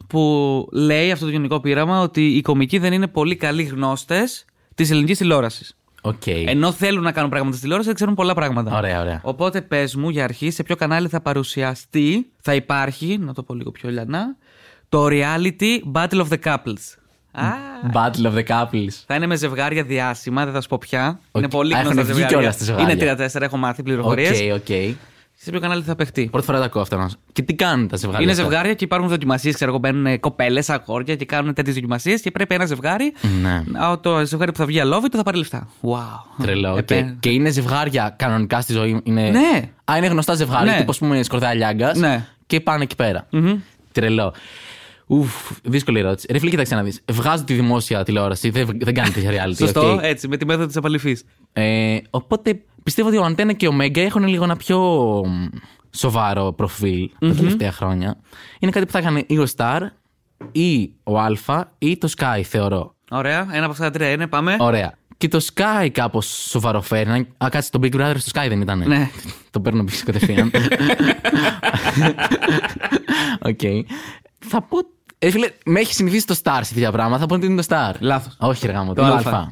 [0.08, 4.92] που λέει αυτό το κοινωνικό πείραμα ότι οι κωμικοί δεν είναι πολύ καλοί γνώστες της
[4.92, 5.78] ελληνικής τηλεόρασης.
[6.02, 6.28] Οκ.
[6.28, 8.78] Ενώ θέλουν να κάνουν πράγματα στη τηλεόραση, δεν ξέρουν πολλά πράγματα.
[8.78, 9.22] Ωραία, ωραία.
[9.24, 13.54] Οπότε πες μου για αρχή σε ποιο κανάλι θα παρουσιαστεί, θα υπάρχει, να το πω
[13.54, 14.38] λίγο πιο λιανά,
[14.90, 17.03] το reality Battle of the Couples.
[17.36, 17.44] Α,
[17.94, 18.88] Battle of the Couples.
[19.08, 21.20] θα είναι με ζευγάρια διάσημα, δεν θα σου πω ποια.
[21.32, 21.42] Οκ.
[21.42, 22.38] Είναι πολύ Α, γνωστά έχουν βγει ζευγάρια.
[22.38, 22.94] κιόλας τα ζευγάρια.
[22.94, 24.40] Είναι 3-4, έχω μάθει πληροφορίες.
[24.42, 24.96] Οκ, οκ.
[25.36, 26.98] Σε ποιο κανάλι θα παιχτεί; Πρώτη φορά τα ακούω αυτά.
[26.98, 28.22] να σου- Και τι κάνουν τα ζευγάρια.
[28.24, 29.56] Είναι αυτά; ζευγάρια και υπάρχουν δοκιμασίες.
[29.56, 33.14] Ξέρω εγώ, μπαίνουν κοπέλες, αγόρια και κάνουν τέτοιες δοκιμασίες και πρέπει ένα ζευγάρι.
[33.42, 33.64] Ναι.
[33.66, 35.68] να- Το ζευγάρι που θα βγει αλώβητο θα πάρει λεφτά.
[35.82, 36.44] Wow.
[36.44, 36.72] Τρελό.
[36.72, 36.78] οκ.
[36.78, 39.02] Επέ- Και είναι ζευγάρια κανονικά στη ζωή.
[39.04, 39.30] Είναι...
[39.30, 39.70] Ναι.
[39.92, 40.78] Α, είναι γνωστά ζευγάρια, Ναι.
[40.78, 41.98] τύπου ας πούμε Σκορδά Λιάγκας.
[41.98, 42.26] Ναι.
[42.48, 43.28] Και πάνε εκεί πέρα.
[43.92, 44.34] Τρελό.
[45.08, 46.28] Ουφ, δύσκολη ερώτηση.
[46.32, 47.02] Ρε φίλε, κοίταξε να δεις.
[47.12, 49.56] Βγάζω τη δημόσια τηλεόραση, δεν, δεν κάνει τέτοια reality.
[49.58, 50.00] Σωστό, οκ.
[50.04, 51.18] έτσι, με τη μέθοδο της απαλοιφής.
[51.54, 54.80] Ε, οπότε πιστεύω ότι ο Αντένα και ο Μέγκα έχουν λίγο ένα πιο
[55.28, 55.46] μ,
[55.96, 58.18] σοβαρό προφίλ τα τελευταία χρόνια.
[58.60, 59.80] Είναι κάτι που θα έκανε ή ο Star
[60.52, 61.32] ή ο Α
[61.78, 62.96] ή το Sky, θεωρώ.
[63.10, 64.56] Ωραία, ένα από αυτά τα τρία είναι, πάμε.
[64.60, 64.98] Ωραία.
[65.18, 67.28] Και το Sky κάπως σοβαροφέρει.
[67.38, 68.84] Α, κάτσε, το Big Brother στο Sky δεν ήταν.
[68.88, 69.10] Ναι.
[69.52, 70.52] το παίρνω πίσω κατευθείαν.
[73.50, 73.60] Οκ.
[74.48, 74.78] Θα πω.
[75.20, 77.20] Ε, φίλε, με έχει συνηθίσει το Star σε τέτοια πράγματα.
[77.20, 77.94] Θα πω ότι είναι το Star.
[78.00, 78.36] Λάθος.
[78.40, 78.94] Όχι, ρε γαμώ.
[78.94, 79.38] Το είναι Α.
[79.38, 79.48] Α.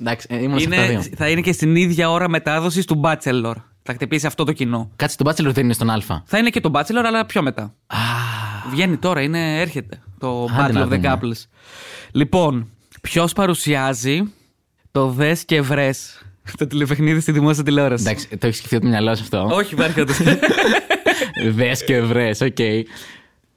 [0.00, 1.10] Εντάξει, ε, ήμουν σε αυτά τα Είναι, δύο.
[1.16, 3.54] θα είναι και στην ίδια ώρα μετάδοσης του Bachelor.
[3.82, 4.90] Θα χτυπήσει αυτό το κοινό.
[4.96, 6.02] Κάτσε, το Bachelor δεν είναι στον Α.
[6.24, 7.62] Θα είναι και το Bachelor, αλλά πιο μετά.
[7.86, 7.96] Α,
[8.70, 11.18] Βγαίνει τώρα, είναι, έρχεται το Άντε Battle να of the δούμε.
[11.22, 11.44] Couples.
[12.10, 12.68] Λοιπόν,
[13.02, 14.22] ποιος παρουσιάζει
[14.92, 16.20] το Δες και Βρες
[16.58, 19.74] το τηλεπαιχνίδι στη δημόσια τηλεόραση; εντάξει, το έχει σκεφτεί από το μυαλό σου αυτό; Όχι,
[19.74, 20.24] υπάρχει αυτό.
[21.56, 22.56] Δες και βρες, οκ.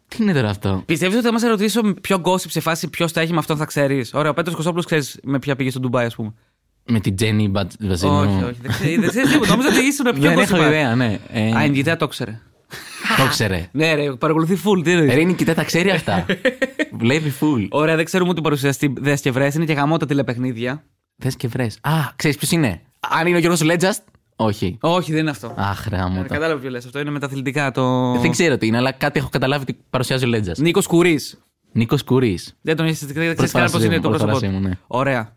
[0.10, 3.22] Τι είναι τώρα αυτό; Πιστεύεις ότι θα μας ερωτήσω ποιο gossip σε φάση ποιος θα
[3.22, 6.06] έχει με αυτόν θα ξέρεις; Ωραία, ο Πέτρος Κωστόπουλος ξέρεις με ποια πήγε στο Ντουμπάι,
[6.06, 6.34] ας πούμε.
[6.91, 8.13] Με την Τζέννη Βαζίνου.
[8.19, 8.58] Όχι, όχι.
[8.62, 9.50] Δεν ξέρει δεν ξέρεις τίποτα.
[9.56, 10.65] Νόμιζα ότι ήσουν πιο Δεν έχω gossip.
[10.67, 11.19] ιδέα, ναι.
[11.32, 12.39] Ε, Α, η Νικητέα το ξέρε.
[13.17, 13.69] Το ξέρε.
[13.72, 14.84] Ναι, ρε, παρακολουθεί full.
[14.84, 16.26] Τι εννοείς; Ρε, η Νικητά τα ξέρει αυτά.
[17.00, 17.67] Βλέπει full.
[17.69, 19.56] Ωραία, δεν ξέρουμε ότι παρουσιαστεί Δες και Βρες.
[19.56, 20.84] Είναι και γαμώ τα τηλεπαιχνίδια.
[21.15, 21.78] Δες και βρες.
[21.82, 24.02] Α, ξέρεις ποιος είναι; Αν είναι ο Γιώργος Λέντζας.
[24.41, 24.78] Όχι.
[24.82, 25.54] Όχι, δεν είναι αυτό.
[25.58, 26.34] Αχ, ρε γαμώ Ε, το.
[26.34, 26.86] Κατάλαβα ποιος λες.
[26.86, 27.71] Αυτό είναι με τα αθλητικά.
[27.71, 28.12] Το...
[28.19, 30.62] Δεν ξέρω τι είναι, αλλά κάτι έχω καταλάβει ότι παρουσιάζει ο Λέντζας.
[30.62, 31.20] Νίκος Κουρής.
[31.71, 32.39] Νίκος Κουρής.
[32.62, 34.52] Δεν τον έχει δεν ξέρεις Πρώτη καν πώς φορά είναι μου, το πρώτη πρόσωπό φορά
[34.52, 34.60] του.
[34.62, 34.78] μου, ναι.
[34.88, 35.36] Ωραία.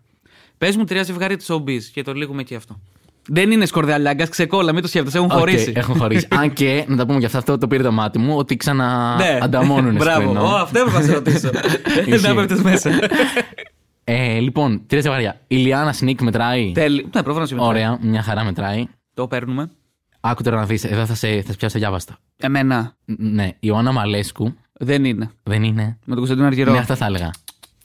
[0.58, 2.80] Πες μου τρία ζευγάρια τη showbiz και το λήγουμε εκεί αυτό.
[3.28, 5.72] Δεν είναι Σκορδά Λιάγκας, ξεκόλα, μην το σκέφτεσαι, έχουν Οκ, χωρίσει.
[5.76, 6.26] Έχουν χωρίσει.
[6.40, 9.16] Αν και, να τα πούμε για αυτό, αυτό το πήρε το μάτι μου, ότι ξανά
[9.16, 9.38] Ναι.
[9.42, 10.30] ανταμώνουν Μπράβο.
[10.30, 11.50] Ω, αυτό έπρεπε να σε ρωτήσω.
[11.50, 12.30] Δεν Ισχύει.
[12.30, 12.90] έπρεπε μέσα.
[14.04, 15.40] Ε, λοιπόν, τρία ζευγάρια.
[15.46, 16.72] Η Ηλιάνα Snik μετράει.
[16.72, 17.08] Τέλει.
[17.14, 17.72] Ναι, προφανώς συμμετέχει.
[17.72, 18.86] Ωραία, μια χαρά μετράει.
[19.14, 19.70] Το παίρνουμε.
[20.20, 22.18] Άκου τώρα να δεις, εδώ θα σε, θα σε πιάσω αδιάβαστο.
[22.36, 25.30] Εμένα Ναι, η Ιωάννα Μαλέσκου δεν είναι.
[25.42, 25.82] δεν είναι.
[25.82, 26.72] Με τον Κωνσταντίνο Αργυρό.
[26.72, 27.30] Ναι, αυτό θα έλεγα.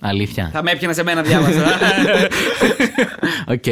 [0.01, 0.49] Αλήθεια.
[0.53, 1.65] Θα με έπιανες σε μένα, διάβασα.
[3.53, 3.65] Οκ.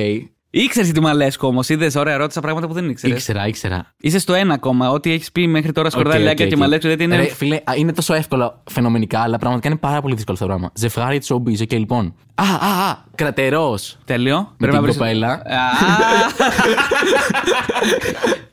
[0.58, 1.70] Ήξερες τη Μαλέσκου όμως.
[1.70, 3.16] Είδες, ωραία, ρώτησα πράγματα που δεν ήξερες.
[3.18, 3.94] Ήξερα, ήξερα.
[3.98, 4.90] Είσαι στο ένα ακόμα.
[4.90, 6.60] Ό,τι έχεις πει μέχρι τώρα Σκορδά Οκ, λέκα οκ, και οκ.
[6.60, 7.16] Μαλέσκου γιατί είναι.
[7.16, 10.54] Ρε, φίλε, α, είναι τόσο εύκολο φαινομενικά, αλλά πραγματικά είναι πάρα πολύ δύσκολο αυτό το
[10.54, 10.72] πράγμα.
[10.76, 12.16] Ζευγάρι της showbiz, και λοιπόν.
[12.36, 13.98] Α, α, α, Κρατερός.
[14.06, 14.54] Τέλειο.
[14.58, 15.28] Με την βρεις- κοπέλα.
[15.32, 15.42] Α.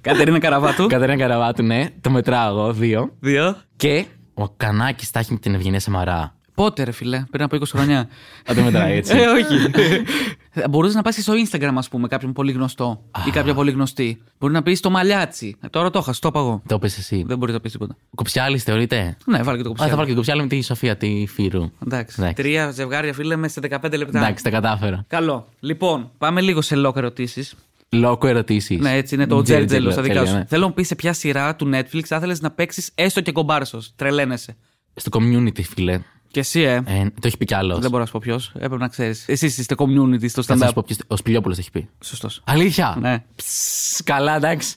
[0.01, 0.87] Κατερίνα Καραβάτου.
[0.87, 1.87] Κατερίνα Καραβάτου, ναι.
[2.01, 3.13] Το μετράω εγώ, δύο.
[3.21, 3.57] Δύο.
[3.77, 6.35] Και ο Κανάκης τα έχει με την Ευγενία Σαμαρά.
[6.55, 8.09] Πότε, ρε φίλε, πριν από 20 χρόνια.
[8.45, 9.17] Θα το μετράει έτσι.
[9.17, 9.71] ε, όχι.
[10.71, 14.23] Μπορούσες να πας στο Instagram, ας πούμε, κάποιον πολύ γνωστό ή κάποια πολύ γνωστή.
[14.39, 15.57] Μπορεί να πεις το μαλλιάτσι.
[15.61, 16.63] Ε, τώρα το είχα, το είπα εγώ.
[16.67, 17.25] το πες εσύ.
[17.27, 17.97] Δεν μπορεί να πεις τίποτα.
[18.15, 19.17] Κοψιάλη θεωρείται.
[19.27, 19.91] Ναι, βάλει και το Α, κοψιάλι.
[19.91, 21.71] θα βάλω και το κοψιάλη με τη Σοφία, τη Φύρου.
[21.87, 22.17] Εντάξει.
[22.19, 22.43] Εντάξει.
[22.43, 24.19] Τρία ζευγάρια, φίλε, μέσα σε 15 λεπτά.
[24.19, 25.05] Εντάξει, τα κατάφερα.
[25.09, 25.49] Καλό.
[25.61, 27.55] Λοιπόν, πάμε λίγο σε λόκ ερωτήσεις.
[27.89, 28.79] Λόγκο ερωτήσεις.
[28.81, 30.37] Ναι, έτσι είναι το Τζέρτζελο, τζέρτζελο στα δικά τέλεια, σου.
[30.37, 30.45] ναι.
[30.49, 33.93] Θέλω να πεις σε ποια σειρά του Netflix θα ήθελε να παίξεις έστω και κομπάρσος.
[33.97, 34.57] Τρελαίνεσαι.
[34.95, 36.01] Στο Community, φίλε.
[36.33, 36.75] Και εσύ, ε.
[36.75, 37.79] Ε, το έχει πει κι άλλος.
[37.79, 38.53] Δεν μπορώ να σου πω ποιος.
[38.55, 39.25] Έπρεπε να ξέρεις.
[39.29, 40.75] Εσείς είστε community στο Θα σας stand-up.
[40.75, 41.89] πω ποιος- Ο Σπηλιόπουλος το έχει πει.
[42.05, 42.41] Σωστός.
[42.45, 43.25] Αλήθεια; Ναι.
[43.35, 44.75] Ψ, καλά, εντάξει.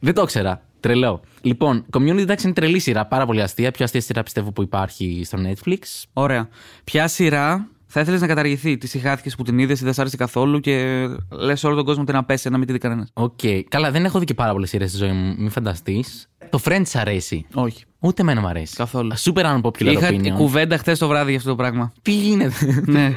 [0.00, 0.62] Δεν το ήξερα.
[0.80, 1.20] Τρελό.
[1.40, 3.06] Λοιπόν, Community εντάξει είναι τρελή σειρά.
[3.06, 3.70] Πάρα πολύ αστεία.
[3.70, 5.78] Πιο αστεία σειρά πιστεύω που υπάρχει στο Netflix.
[6.12, 6.48] Ωραία.
[6.84, 8.78] Ποια σειρά θα ήθελες να καταργηθεί.
[8.78, 12.04] Τη σιχάθηκες που την είδες ή δεν σ' άρεσε καθόλου και λες όλο τον κόσμο
[12.04, 13.10] την να πέσει, να μην τη δει κανένας.
[13.12, 13.38] Οκ.
[13.68, 15.34] Καλά, δεν έχω δει και πάρα πολλές σειρές στη ζωή μου.
[15.38, 16.28] Μην φανταστείς.
[16.50, 17.46] Το Friends αρέσει.
[17.54, 17.84] Όχι.
[17.98, 18.74] Ούτε εμένα μου αρέσει.
[18.76, 19.10] Καθόλου.
[19.18, 20.30] Super unpopular Είχα opinion.
[20.36, 21.92] κουβέντα χθες το βράδυ για αυτό το πράγμα.
[22.02, 23.14] Τι γίνεται; ναι.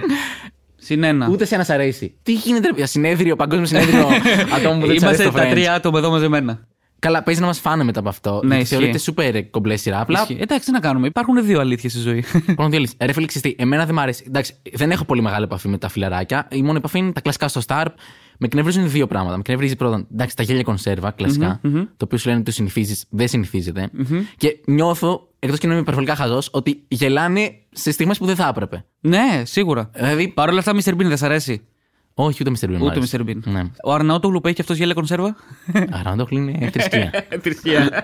[0.76, 1.28] Συνένα.
[1.32, 2.16] Ούτε σε ένα αρέσει.
[2.24, 4.08] Τι γίνεται, ρε, συνέδριο, παγκόσμιο συνέδριο
[4.56, 5.50] ατόμων που δεν τους αρέσει Είμαστε το τα Friends.
[5.50, 6.68] τρία άτομα εδώ μαζεμένα.
[7.00, 8.42] Καλά, παίζει να μας φάνε μετά από αυτό.
[8.44, 8.76] Ναι, γιατί ισχύει.
[8.76, 9.00] θεωρείται
[9.44, 10.02] super κομπλές σειρά.
[10.02, 10.38] Απλά Ισχύει.
[10.40, 11.08] Εντάξει, τι να κάνουμε.
[11.08, 12.24] Υπάρχουν δύο αλήθειες στη ζωή.
[12.46, 12.96] Πρώτον, διαλύσει.
[13.02, 14.24] Ρε φίλε, ξέρεις τι, εμένα δεν μ' αρέσει.
[14.28, 16.48] Εντάξει, δεν έχω πολύ μεγάλη επαφή με τα φιλαράκια.
[16.52, 17.86] Η μόνη επαφή είναι τα κλασικά στο Star.
[18.40, 19.34] Με εκνευρίζουν δύο πράγματα.
[19.34, 21.60] Με εκνευρίζει πρώτον, εντάξει, τα γέλια κονσέρβα, κλασικά,
[21.98, 23.90] το οποίο σου λένε ότι το συνηθίζεις, δεν συνηθίζεται.
[24.38, 28.48] Και νιώθω, εκτός και να είμαι υπερβολικά χαζός, ότι γελάνε σε στιγμές που δεν θα
[28.48, 28.86] έπρεπε.
[29.00, 29.90] ναι, σίγουρα.
[29.94, 30.90] Δηλαδή, Παρ' όλα αυτά, Mr.
[30.94, 31.68] Bean δεν σ' αρέσει.
[32.20, 32.70] Όχι, ούτε Mr.
[32.70, 32.78] Bean.
[32.78, 33.18] μου Ούτε άρεσε.
[33.26, 33.30] Mr.
[33.30, 33.38] Bean.
[33.44, 33.62] Ναι.
[33.84, 35.36] Ο Αρναούτογλου που έχει και αυτός γέλια κονσέρβα;
[35.92, 37.12] Άρα, το είναι θρησκεία.
[37.44, 38.04] Θρησκεία.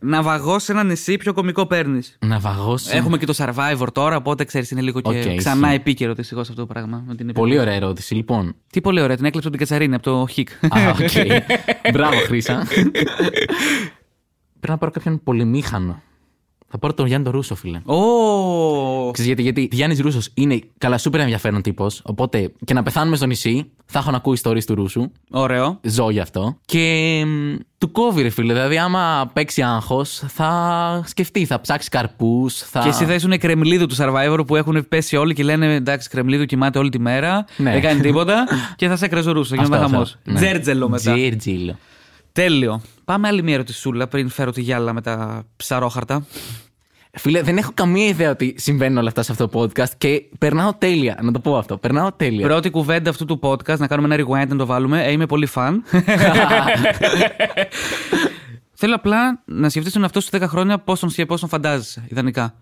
[0.00, 2.16] ναυαγός σε ένα νησί, ποιο κωμικό παίρνεις.
[2.26, 2.96] ναυαγός.
[2.96, 5.74] Έχουμε και το Survivor τώρα, οπότε ξέρεις, είναι λίγο και Οκ, ξανά ισχύει.
[5.74, 7.04] επίκαιρο δυστυχώς αυτό το πράγμα.
[7.06, 8.54] Με την Πολύ ωραία ερώτηση, λοιπόν.
[8.70, 10.48] Τι πολύ ωραία, την έκλεψε από την Κατσαρίνη, από το Χικ.
[10.52, 11.10] Α, οκ.
[11.92, 12.66] Μπράβο, Χρήσα.
[14.60, 16.02] Πρέπει να πάρω κάποιον πολυμήχανο.
[16.72, 17.80] Θα πάρω τον Γιάννη τον Ρούσο, φίλε.
[17.84, 19.10] Ω!
[19.10, 22.00] Ξέρεις γιατί, γιατί Γιάννης Ρούσος είναι καλά σούπερ ενδιαφέρον τύπος.
[22.04, 25.10] Οπότε και να πεθάνουμε στο νησί, θα έχω να ακούει ιστορίε του Ρούσου.
[25.30, 25.78] Ωραίο.
[25.82, 26.56] Ζω γι' αυτό.
[26.64, 28.52] Και μ, του κόβει, ρε φίλε.
[28.52, 32.54] Δηλαδή, άμα παίξει άγχος, θα σκεφτεί, θα ψάξει καρπούς.
[32.58, 32.80] Θα...
[32.80, 36.08] Και εσύ θα ήσουν η κρεμλίδου του survivor που έχουν πέσει όλοι και λένε εντάξει,
[36.08, 37.44] κρεμλίδου κοιμάται όλη τη μέρα.
[37.56, 37.72] Ναι.
[37.72, 38.44] Δεν κάνει τίποτα.
[38.76, 39.54] και θα σε έκραζε ο Ρούσο.
[39.58, 40.12] Αυτό, Γίνεται χαμός.
[40.18, 40.30] αυτό.
[40.32, 40.38] Ναι.
[40.38, 41.14] Τζέρτζελο μετά.
[41.14, 41.76] Τζέρτζελο.
[42.32, 42.80] Τέλειο.
[43.04, 46.26] Πάμε άλλη μία ερωτησούλα πριν φέρω τη γυάλα με τα ψαρόχαρτα.
[47.12, 50.74] Φίλε, δεν έχω καμία ιδέα ότι συμβαίνουν όλα αυτά σε αυτό το podcast και περνάω
[50.74, 51.18] τέλεια.
[51.22, 51.76] Να το πω αυτό.
[51.78, 52.46] Περνάω τέλεια.
[52.46, 55.04] Πρώτη κουβέντα αυτού του podcast, να κάνουμε ένα rewind να το βάλουμε.
[55.04, 55.82] Ε, είμαι πολύ φαν.
[58.74, 62.04] Θέλω απλά να σκεφτείς τον εαυτό σου 10 χρόνια πώς τον, σκε- πώς τον φαντάζεσαι,
[62.08, 62.54] ιδανικά.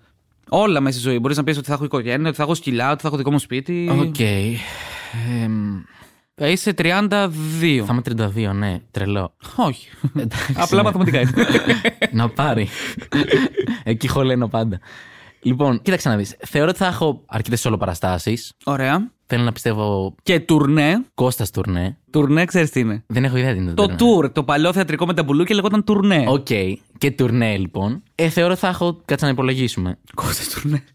[0.48, 1.18] Όλα μέσα στη ζωή.
[1.18, 3.30] Μπορείς να πεις ότι θα έχω οικογένεια, ότι θα έχω σκυλιά, ότι θα έχω δικό
[3.30, 3.88] μου σπίτι.
[4.00, 4.18] Οκ.
[4.18, 5.97] Εμ, Θα
[6.38, 7.28] είσαι 32.
[7.86, 8.02] θα είμαι
[8.50, 8.78] 32, ναι.
[8.90, 9.34] Τρελό.
[9.56, 9.88] Όχι.
[10.16, 10.82] Εντάξει, Απλά ναι.
[10.82, 11.32] μαθηματικά είναι.
[12.12, 12.68] να πάρει.
[13.82, 14.80] Εκεί χωλαίνω πάντα.
[15.42, 16.36] Λοιπόν, κοίταξε να δεις.
[16.46, 18.38] Θεωρώ ότι θα έχω αρκετές σόλο παραστάσεις.
[18.64, 19.10] Ωραία.
[19.26, 21.04] Θέλω να πιστεύω Και τουρνέ.
[21.14, 21.96] Κώστας τουρνέ.
[22.10, 23.04] Τουρνέ, ξέρεις τι είναι.
[23.06, 24.26] Δεν έχω ιδέα τι είναι Το τουρνέ.
[24.28, 26.24] tour, το παλιό θεατρικό με τα μπουλούκια λεγόταν τουρνέ.
[26.28, 26.46] Οκ.
[26.98, 28.02] Και τουρνέ, λοιπόν.
[28.14, 29.00] Ε, θεωρώ ότι θα έχω.
[29.04, 29.98] Κάτσε να υπολογίσουμε.
[30.14, 30.84] Κώστας τουρνέ.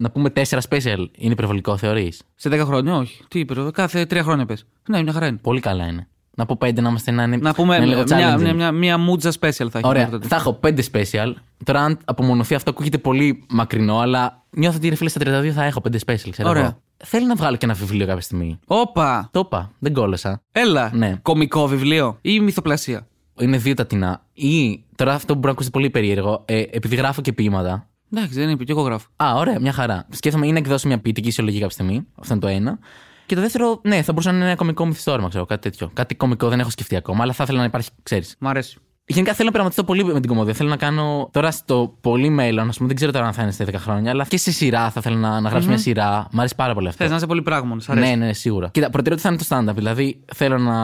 [0.00, 1.06] Να πούμε τέσσερα special.
[1.16, 3.22] Είναι υπερβολικό, θεωρείς; Σε 10 χρόνια, όχι.
[3.28, 4.66] Τι είπε, κάθε 3 χρόνια πες.
[4.88, 5.38] Ναι, μια χαρά είναι.
[5.42, 6.08] Πολύ καλά είναι.
[6.34, 7.36] Να πω πέντε να είμαστε να είναι.
[7.36, 8.40] Να πούμε είναι λίγο μια, challenging.
[8.40, 9.86] μια, μια, μια μούτζα special θα έχει.
[9.86, 10.26] Ωραία, μέχρι τότε.
[10.28, 11.32] θα έχω πέντε special.
[11.64, 15.64] Τώρα, αν απομονωθεί αυτό, ακούγεται πολύ μακρινό, αλλά νιώθω ότι ρε φίλε στα 32 θα
[15.64, 16.28] έχω πέντε special.
[16.30, 16.62] Ξέρω Ωραία.
[16.62, 16.80] εγώ.
[17.04, 18.58] Θέλω να βγάλω και ένα βιβλίο κάποια στιγμή.
[18.66, 19.28] Όπα!
[19.32, 20.40] Το είπα, δεν κόλασα.
[20.52, 20.90] Έλα!
[20.94, 21.18] Ναι.
[21.22, 23.06] Κομικό βιβλίο ή μυθοπλασία.
[23.40, 24.22] Είναι δύο τα τεινά.
[24.32, 27.87] Ή τώρα αυτό που μπορεί να ακούσει πολύ περίεργο, ε, επειδή γράφω και ποίηματα.
[28.12, 29.08] Εντάξει, δεν είπε, και εγώ γράφω.
[29.16, 30.06] Α, ωραία, μια χαρά.
[30.10, 32.06] Σκέφτομαι ή να εκδώσω μια ποιητική συλλογή κάποια στιγμή.
[32.14, 32.78] Αυτό είναι το ένα.
[33.26, 35.90] Και το δεύτερο, ναι, θα μπορούσε να είναι ένα κομικό μυθιστόρημα, ξέρω, κάτι τέτοιο.
[35.94, 38.36] Κάτι κομικό δεν έχω σκεφτεί ακόμα, αλλά θα ήθελα να υπάρχει, ξέρεις.
[38.38, 38.78] Μ' αρέσει.
[39.10, 40.54] Γενικά θέλω να πειραματιστώ πολύ με την κομμωδία.
[40.54, 43.50] Θέλω να κάνω τώρα στο πολύ μέλλον, ας πούμε, δεν ξέρω τώρα αν θα είναι
[43.50, 46.28] στα 10 χρόνια, αλλά και σε σειρά θα θέλω να, να γραψω μια σειρά.
[46.32, 47.02] Μ' αρέσει πάρα πολύ αυτό.
[47.02, 48.16] Θες να είσαι πολύ πράγμα, σ' αρέσει.
[48.16, 48.68] Ναι, ναι, σίγουρα.
[48.68, 49.74] Κοίτα, προτεραιότητα θα είναι το stand-up.
[49.76, 50.74] Δηλαδή, θέλω να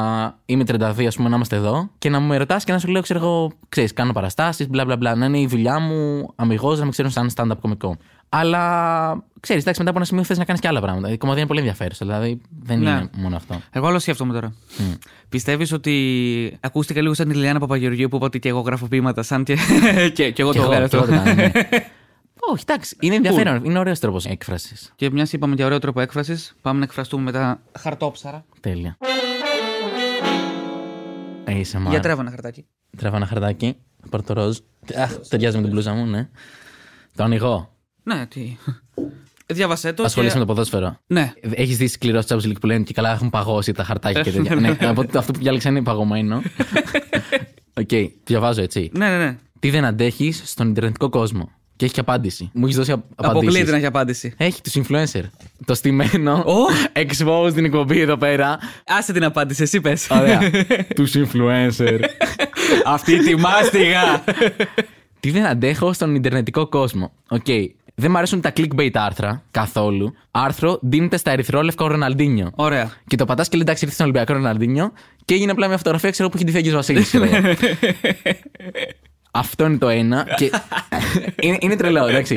[0.47, 3.03] είμαι 32, ας πούμε, να είμαστε εδώ και να με ρωτά και να σου λέω,
[3.03, 5.15] ξέρω εγώ, ξέρεις, κάνω παραστάσεις, μπλα μπλα μπλα.
[5.15, 7.97] Να είναι η δουλειά μου αμυγός, να με ξέρουν σαν stand-up κωμικό.
[8.37, 11.11] Αλλά ξέρεις, εντάξει, μετά από ένα σημείο θες να κάνεις και άλλα πράγματα.
[11.11, 12.07] Η κομμωδία είναι πολύ ενδιαφέρουσα.
[12.07, 12.91] Δηλαδή, δεν Ναι.
[12.91, 13.61] είναι μόνο αυτό.
[13.71, 14.55] Εγώ άλλο σκέφτομαι τώρα.
[14.79, 14.99] Mm.
[15.29, 19.23] Πιστεύεις ότι ακούστηκα λίγο σαν τη Λιλιάνα Παπαγεωργίου που είπε ότι και εγώ γράφω ποίηματα,
[19.23, 19.57] σαν και,
[20.15, 20.97] και, και εγώ Και το εγώ, βγάλω και αυτό.
[20.97, 21.51] εγώ το κάνω, ναι.
[22.53, 22.97] Όχι, εντάξει.
[23.01, 23.65] Είναι ενδιαφέρον.
[23.65, 24.93] Είναι ωραίος τρόπος έκφρασης.
[24.97, 28.45] Και μια είπαμε για ωραίο τρόπο έκφρασης, πάμε να εκφραστούμε με τα χαρτόψαρα.
[28.61, 28.97] Τέλεια.
[31.47, 31.89] ASMR.
[31.91, 32.67] Για τρέβα ένα χαρτάκι.
[32.97, 33.77] Τρέβα ένα χαρτάκι.
[34.11, 34.57] Πάρω το ροζ.
[34.97, 36.29] Αχ, ταιριάζει με την μπλούζα μου, ναι.
[37.17, 37.74] Το ανοίγω.
[38.05, 38.57] Ναι, τι.
[39.47, 40.03] Διάβασέ το.
[40.03, 40.39] Ασχολείσαι και...
[40.39, 40.99] με το ποδόσφαιρο.
[41.07, 41.33] Ναι.
[41.51, 44.55] Έχεις δει κλήρωση Champions League που λένε και καλά έχουν παγώσει τα χαρτάκια και τέτοια.
[44.55, 46.43] ναι, από αυτό που διάλεξα είναι παγωμένο.
[47.81, 47.89] Οκ,
[48.25, 48.91] διαβάζω έτσι.
[48.95, 49.37] Ναι, ναι, ναι.
[49.61, 52.51] Τι δεν αντέχεις στον Ιντερνετικό κόσμο; Και έχεις και απάντηση.
[52.55, 53.15] Μου έχεις δώσει απάντηση.
[53.17, 54.35] Αποκλείεται να έχει απάντηση.
[54.37, 55.23] Έχει τους influencer.
[55.65, 56.33] Το στημένο.
[56.47, 56.55] Ω!
[57.07, 58.59] Expose την εκπομπή εδώ πέρα.
[58.87, 60.11] Άσε την απάντηση, εσύ πες.
[60.11, 60.51] Ωραία.
[60.95, 62.01] τους influencer.
[62.85, 64.25] Αυτή τη μάστιγα.
[65.21, 67.47] Τι δεν αντέχω στον Ιντερνετικό κόσμο; Οκ.
[67.95, 70.15] Δεν μου αρέσουν τα clickbait άρθρα καθόλου.
[70.31, 72.51] Άρθρο ντύνεται στα ερυθρόλευκα ο Ροναλντίνιο.
[72.55, 72.93] Ωραία.
[73.07, 74.93] Και το πατάς και λέει εντάξει, ήρθε στον Ολυμπιακό Ροναλντίνιο
[75.25, 77.15] και έγινε απλά μια φωτογραφία, ξέρω που έχει τη Φέγγι Βασίλης.
[79.31, 80.27] Αυτό είναι το ένα.
[80.37, 80.51] Και...
[81.47, 82.37] είναι, είναι τρελό, εντάξει.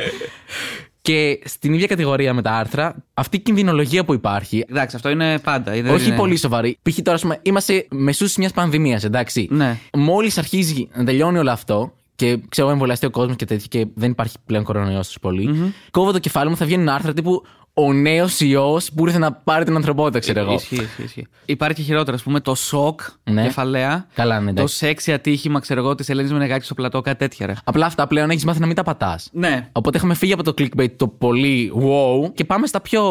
[1.01, 4.65] Και στην ίδια κατηγορία με τα άρθρα, αυτή η κινδυνολογία που υπάρχει.
[4.69, 5.71] Εντάξει, αυτό είναι πάντα.
[5.71, 6.77] Δεν Όχι είναι- πολύ σοβαρή.
[6.89, 6.95] Π.χ.
[7.01, 9.47] τώρα, ας πούμε, είμαστε μεσούς μιας πανδημίας, εντάξει.
[9.51, 9.77] Ναι.
[9.93, 14.11] Μόλις αρχίζει να τελειώνει όλο αυτό και ξέρω, εμβολιαστεί ο κόσμος και τέτοια και δεν
[14.11, 17.43] υπάρχει πλέον κορονοϊός τόσο πολύ, κόβω το κεφάλι μου, θα βγαίνουν άρθρα τύπου
[17.79, 20.53] Ο νέος ιός που ήρθε να πάρει την ανθρωπότητα, ξέρω εγώ.
[20.53, 21.27] Ισχύει, ισχύει, ισχύει.
[21.45, 23.43] Υπάρχει και χειρότερο, ας πούμε, το σοκ Ναι.
[23.43, 24.07] κεφαλαία.
[24.13, 24.75] Καλά, ναι, Το εντάξει.
[24.75, 27.53] σεξι ατύχημα, ξέρω εγώ, της Ελένης Μενεγάκης στο πλατό, κάτι τέτοια, ρε.
[27.63, 29.29] Απλά αυτά πλέον έχεις μάθει να μην τα πατάς.
[29.31, 29.69] Ναι.
[29.71, 33.01] Οπότε έχουμε φύγει από το clickbait το πολύ wow και πάμε στα πιο.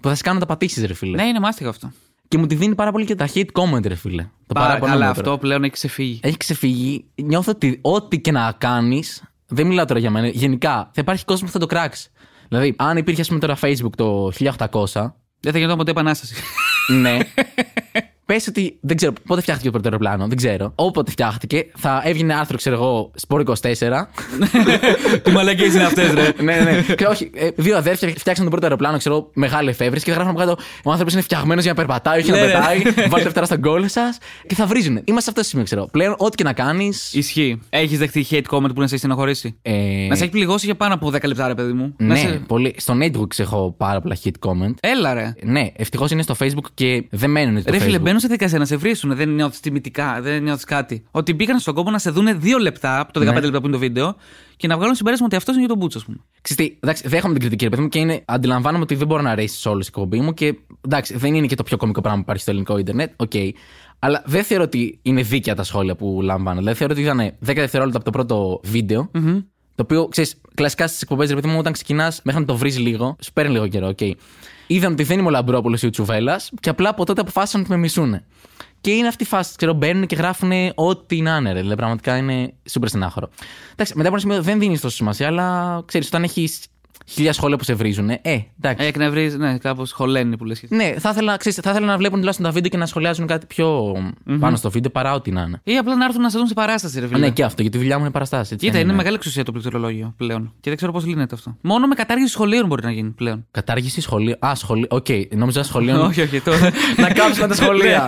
[0.00, 1.16] που θα σε κάνουν να τα πατήσεις, ρε φίλε.
[1.16, 1.92] Ναι, είναι μάστιγο αυτό.
[2.32, 4.22] Και μου τη δίνει πάρα πολύ και τα hate comment, ρε φίλε.
[4.22, 5.26] Το Πάρα, παράπονο καλά, μου τώρα.
[5.28, 6.20] αυτό πλέον έχει ξεφύγει.
[6.22, 7.04] Έχει ξεφύγει.
[7.14, 9.22] Νιώθω ότι ό,τι και να κάνεις.
[9.46, 10.26] Δεν μιλάω τώρα για μένα.
[10.28, 12.10] Γενικά θα υπάρχει κόσμος που θα το κράξει.
[12.48, 16.34] Δηλαδή, αν υπήρχε, ας πούμε, τώρα Facebook το 1800, Δεν θα γινόταν ποτέ επανάσταση.
[17.00, 17.18] ναι.
[18.32, 20.72] Πες ότι δεν ξέρω πότε φτιάχτηκε το πρώτο αεροπλάνο, δεν ξέρω.
[20.74, 23.52] Όποτε φτιάχτηκε, θα έβγαινε άρθρο, ξέρω εγώ, Σπορ 24.
[25.22, 26.32] Τι μαλακίε είναι αυτές, ρε.
[26.42, 26.94] ναι, ναι.
[26.94, 30.34] Και όχι, ε, δύο αδέρφια φτιάξαν το πρώτο αεροπλάνο, ξέρω, μεγάλη εφεύρεση και θα γράφουν
[30.36, 30.62] από κάτω.
[30.84, 32.52] Ο άνθρωπος είναι φτιαγμένος για να περπατάει, όχι να Ναι, ναι.
[32.52, 32.82] πετάει.
[33.08, 34.92] Βάλτε φτερά στον κόλλο σας και θα βρίζουν.
[35.04, 35.88] Είμαστε σε αυτό το σημείο, ξέρω.
[35.92, 36.92] Πλέον, ό,τι και να κάνει.
[37.12, 37.60] Ισχύει.
[37.68, 39.72] Έχεις δεχτεί hate comment που να σε έχει στενοχωρήσει; Ε,
[40.08, 41.94] Να σε έχει πληγώσει για πάνω από 10 λεπτά, ρε παιδί μου.
[41.98, 42.74] Να ναι, σε- πολύ.
[42.76, 44.74] Στο Networks έχω πάρα πολλά hate comment.
[44.80, 45.32] Έλα, ρε.
[45.42, 48.00] Ναι, ευτυχώς είναι στο Facebook και δεν μένουν στο Ρε φίλε, Facebook.
[48.22, 49.14] Μπαίνουν σε δικασία να σε βρίσουν.
[49.16, 51.04] Δεν νιώθεις τιμητικά, δεν νιώθεις κάτι.
[51.10, 53.40] Ότι μπήκαν στον κόπο να σε δούνε δύο λεπτά από το 15 Ναι.
[53.40, 54.16] λεπτά που είναι το βίντεο
[54.56, 56.16] και να βγάλουν συμπέρασμα ότι αυτός είναι για τον μπούτσο, ας πούμε.
[56.40, 59.22] Ξέρεις τι, εντάξει, δέχομαι την κριτική, ρε παιδί μου, και είναι, αντιλαμβάνομαι ότι δεν μπορώ
[59.22, 62.18] να αρέσει όλη η εκπομπή μου και εντάξει, δεν είναι και το πιο κωμικό πράγμα
[62.18, 63.32] που υπάρχει στο ελληνικό Ιντερνετ, οκ.
[63.98, 66.58] Αλλά δεν θεωρώ ότι είναι δίκαια τα σχόλια που λαμβάνω.
[66.58, 69.10] Δηλαδή θεωρώ ότι ήταν 10 δευτερόλεπτα από το πρώτο βίντεο,
[69.74, 72.78] Το οποίο ξέρεις, κλασικά στις εκπομπές, ρε παιδί μου, όταν ξεκινάς μέχρι να το βρεις
[72.78, 73.98] λίγο, σου παίρνει λίγο καιρό, οκ.
[74.72, 77.70] Είδαν ότι δεν είμαι ο Λαμπρόπουλος ή ο Τσουβέλλα και απλά από τότε αποφάσισαν ότι
[77.70, 78.20] με μισούν.
[78.80, 81.58] Και είναι αυτή η φάση, ξέρω, μπαίνουν και γράφουν ό,τι να είναι, ρε.
[81.58, 83.28] Δηλαδή, πραγματικά είναι σούπερ στενάχωρο.
[83.72, 86.66] Εντάξει, μετά από ένα σημείο δεν δίνεις τόσο σημασία, αλλά ξέρεις, όταν έχεις
[87.12, 88.20] χίλια σχόλια που σε βρίζουν, ε,
[88.60, 88.86] εντάξει.
[88.86, 90.64] Εκνευρίζει, ναι, κάπως χωλαίνει που λες.
[90.68, 93.46] Ναι, θα ήθελα, ξέρεις, θα ήθελα να βλέπουν τουλάχιστον τα βίντεο και να σχολιάζουν κάτι
[93.46, 93.94] πιο
[94.40, 95.60] πάνω στο βίντεο παρά ό,τι να είναι.
[95.64, 97.18] Ή απλά να έρθουν να σε δουν σε παράσταση, ρε Α, φίλε.
[97.20, 98.56] ναι, και αυτό, γιατί η δουλειά μου είναι παραστάσεις.
[98.56, 100.52] Κοίτα, είναι μεγάλη εξουσία το πληκτρολόγιο πλέον.
[100.60, 101.56] Και δεν ξέρω πώς λύνεται αυτό.
[101.60, 103.46] Μόνο με κατάργηση σχολίων μπορεί να γίνει πλέον.
[103.50, 104.34] Κατάργηση σχολείου.
[104.46, 104.86] Α, σχολείο.
[104.90, 106.02] Οκ, νόμιζα σχολείο.
[106.04, 106.40] όχι, όχι.
[106.40, 106.52] Το...
[107.02, 108.04] να κάψουμε τα σχολεία.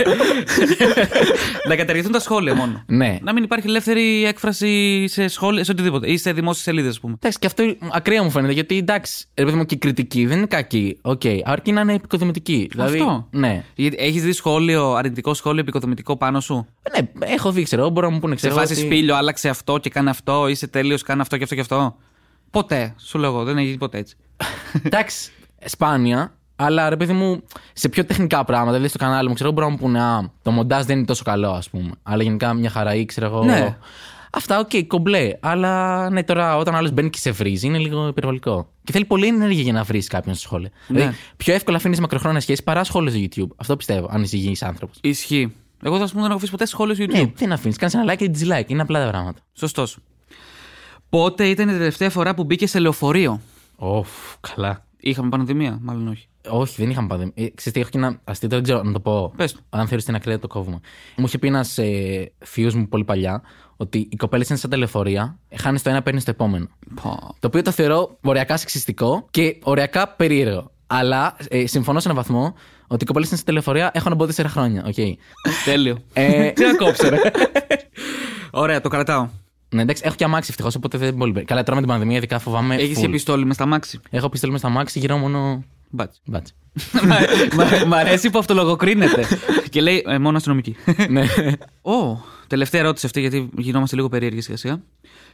[1.68, 2.82] να καταργηθούν τα σχόλια μόνο.
[2.86, 3.18] ναι.
[3.22, 6.10] Να μην υπάρχει ελεύθερη έκφραση σε σχόλια, σε οτιδήποτε.
[6.10, 7.14] ή σε δημόσιες σελίδες, ας πούμε.
[7.16, 10.36] Εντάξει, και αυτό ακραία μου φαίνεται, γιατί εντάξει, ρε παιδί μου, και η κριτική δεν
[10.36, 10.98] είναι κακή.
[11.02, 12.68] Οκ, αρκεί να είναι εποικοδομητική.
[12.70, 13.28] Δηλαδή, Αυτό.
[13.30, 13.64] Ναι.
[13.96, 18.20] Έχεις δει σχόλιο, αρνητικό σχόλιο εποικοδομητικό πάνω σου; Ναι, έχω δει, ξέρω, μπορώ να μου
[18.20, 18.54] πούνε Σε ξέρω.
[18.60, 21.60] φάση ότι- Σπήλιο, άλλαξε αυτό και κάνε αυτό, είσαι τέλειος, κάνε αυτό και αυτό και
[21.60, 21.96] αυτό.
[22.50, 24.16] Ποτέ, σου λέω εγώ, δεν έχει γίνει ποτέ έτσι.
[24.86, 25.32] Εντάξει,
[25.64, 29.66] σπάνια, αλλά ρε παιδί μου, σε πιο τεχνικά πράγματα, δηλαδή στο κανάλι μου, ξέρω, μπορώ
[29.66, 31.90] να μου πούνε Α, το μοντάζ δεν είναι τόσο καλό, ας πούμε.
[32.02, 33.44] Αλλά γενικά μια χαρά ή ξέρω εγώ.
[33.44, 33.76] Ναι.
[34.36, 35.30] Αυτά, οκ, κομπλέ.
[35.40, 38.68] Αλλά ναι, τώρα όταν άλλος μπαίνει και σε βρίζει, είναι λίγο υπερβολικό.
[38.84, 40.68] Και θέλει πολύ ενέργεια για να βρίσεις κάποιον στο σχόλιο.
[40.86, 40.98] Ναι.
[40.98, 43.54] Δηλαδή, πιο εύκολα αφήνεις μακροχρόνια σχέση παρά σχόλιο στο YouTube.
[43.56, 44.98] Αυτό πιστεύω, αν είσαι υγιής άνθρωπος.
[45.02, 45.54] Ισχύει.
[45.82, 47.12] Εγώ θα σου πω δεν έχω αφήσει ποτέ σχόλιο στο YouTube.
[47.12, 47.76] Ναι, τι να αφήνεις.
[47.76, 48.70] Κάνεις ένα like και dislike.
[48.70, 49.40] Είναι απλά τα πράγματα.
[49.52, 49.98] Σωστός.
[51.08, 53.40] Πότε ήταν η τελευταία φορά που μπήκε σε λεωφορείο;
[53.76, 54.08] Οφ,
[54.40, 54.86] καλά.
[54.96, 56.28] Είχαμε πανδημία, μάλλον όχι.
[56.48, 57.32] Όχι, δεν είχαμε πανδημία.
[57.36, 59.32] Ε, ξέρεις τι, έχω και ένα αστείο, δεν ξέρω να το πω.
[59.36, 59.60] Πες το.
[59.70, 60.80] Αν θεωρείς την ακραία το κόβουμε.
[61.16, 63.42] Μου είχε πει ένας ε, θείος μου πολύ παλιά
[63.76, 66.68] ότι οι κοπέλες είναι σαν τα λεωφορεία, χάνεις το ένα, παίρνεις το επόμενο.
[67.02, 67.34] Πω.
[67.40, 70.70] Το οποίο το θεωρώ οριακά σεξιστικό και οριακά περίεργο.
[70.86, 72.54] Αλλά ε, συμφωνώ σε έναν βαθμό
[72.86, 74.84] ότι οι κοπέλες είναι στα λεωφορεία έχουν από τέσσερα χρόνια.
[74.86, 74.94] οκ.
[75.64, 75.98] Τέλειο.
[76.12, 77.18] Ε, Τι να κόψω, ρε.
[78.50, 79.28] Ωραία, το κρατάω.
[79.68, 81.44] ναι, εντάξει, έχω και αμάξι ευτυχώς, οπότε δεν πολύ.
[81.44, 82.74] Καλά, τώρα με την πανδημία, ειδικά φοβάμαι.
[82.74, 83.04] Έχεις full.
[83.04, 84.00] επιστόλη μες στα μάξι.
[84.10, 85.64] Έχω πιστόλι μες στα αμάξι, γυρώ μόνο.
[85.94, 86.20] Μπάτς.
[86.24, 86.52] Μπάτσε.
[87.56, 89.24] Μ' μ' αρέσει που αυτολογοκρίνεται.
[89.70, 90.76] και λέει ε, μόνο αστυνομική.
[91.08, 91.24] ναι.
[91.94, 92.16] Ω,
[92.46, 94.80] τελευταία ερώτηση αυτή, γιατί γινόμαστε λίγο περίεργοι σιγά σιγά.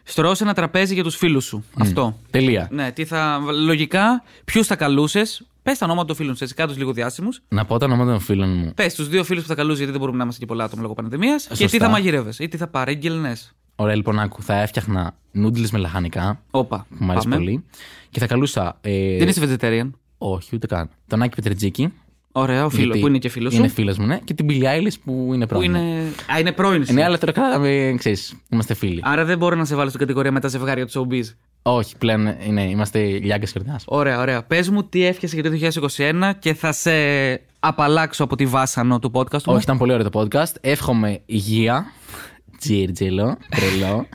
[0.02, 1.64] Στρώσε ένα τραπέζι για τους φίλους σου.
[1.78, 2.16] Αυτό.
[2.30, 2.68] Τελεία.
[2.70, 3.40] Ναι, τι θα.
[3.64, 7.42] Λογικά, ποιους θα καλούσες; Πες τα ονόματα των φίλων σου, έτσι κάτω λίγο διάσημους.
[7.48, 8.72] Να πω τα ονόματα των φίλων μου.
[8.74, 10.82] Πες τους δύο φίλους που θα καλούσε, γιατί δεν μπορούμε να είμαστε και πολλά άτομα
[10.82, 11.42] λόγω πανδημίας.
[11.46, 11.78] Και τι Σωστά.
[11.78, 13.36] θα μαγειρεύες ή τι θα παρήγγελνε.
[13.76, 14.42] Ωραία, λοιπόν, άκου.
[14.42, 16.42] Θα έφτιαχνα νούντλε με λαχανικά.
[16.50, 16.86] Όπα.
[16.88, 17.36] Που μου αρέσει Πάμε.
[17.42, 17.64] πολύ.
[18.10, 18.78] Και θα καλούσα.
[18.80, 19.90] Ε, Δεν είσαι vegetarian.
[20.22, 20.90] Όχι, ούτε καν.
[21.06, 21.92] Τον Άκη Πετρετζίκη.
[22.32, 23.58] Ωραία, ο φίλο γιατί που είναι και φίλος σου.
[23.58, 24.18] Είναι φίλος μου, ναι.
[24.24, 25.74] Και την Billie Eilish που είναι Που πρώην.
[25.74, 26.12] είναι.
[26.34, 26.86] Α, είναι πρώην.
[26.86, 26.92] σου.
[26.92, 29.00] Ναι, αλλά τώρα κρατάμε, ξέρεις, είμαστε φίλοι.
[29.04, 31.24] Άρα δεν μπορώ να σε βάλω στην κατηγορία με τα ζευγάρια του showbiz.
[31.62, 33.80] Όχι, πλέον είναι, είμαστε λιάγκα κερδιά.
[33.84, 34.42] Ωραία, ωραία.
[34.42, 35.50] Πες μου τι έφτιασε για το
[35.96, 36.90] 2021 και θα σε
[37.60, 39.52] απαλλάξω από τη βάσανο του podcast μου.
[39.54, 40.52] Όχι, ήταν πολύ ωραίο το podcast.
[40.60, 41.86] Εύχομαι υγεία.
[42.58, 44.06] Τζίρτζελο, τρελό.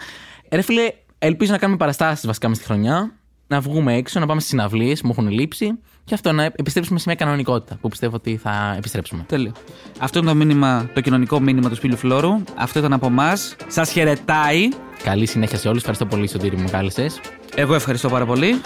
[0.51, 3.13] Ρε φίλε, ελπίζω να κάνουμε παραστάσεις βασικά μες στη χρονιά.
[3.47, 5.79] Να βγούμε έξω, να πάμε στις συναυλίες που μου έχουν λείψει.
[6.05, 9.23] Και αυτό να επιστρέψουμε σε μια κανονικότητα που πιστεύω ότι θα επιστρέψουμε.
[9.27, 9.51] Τέλειο.
[9.99, 12.43] Αυτό είναι το μήνυμα, το κοινωνικό μήνυμα του Σπίλου Φλόρου.
[12.55, 13.55] Αυτό ήταν από εμάς.
[13.67, 14.69] Σας χαιρετάει.
[15.03, 15.79] Καλή συνέχεια σε όλους.
[15.79, 17.19] Ευχαριστώ πολύ, Σωτήρη, που με κάλεσες.
[17.55, 18.61] Εγώ ευχαριστώ πάρα πολύ.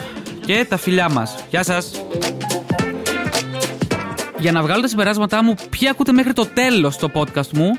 [0.46, 1.36] Και τα φιλιά μας.
[1.50, 1.92] Γεια σας.
[4.40, 7.78] Για να βγάλω τα συμπεράσματά μου, ποιοι ακούτε μέχρι το τέλος το podcast μου,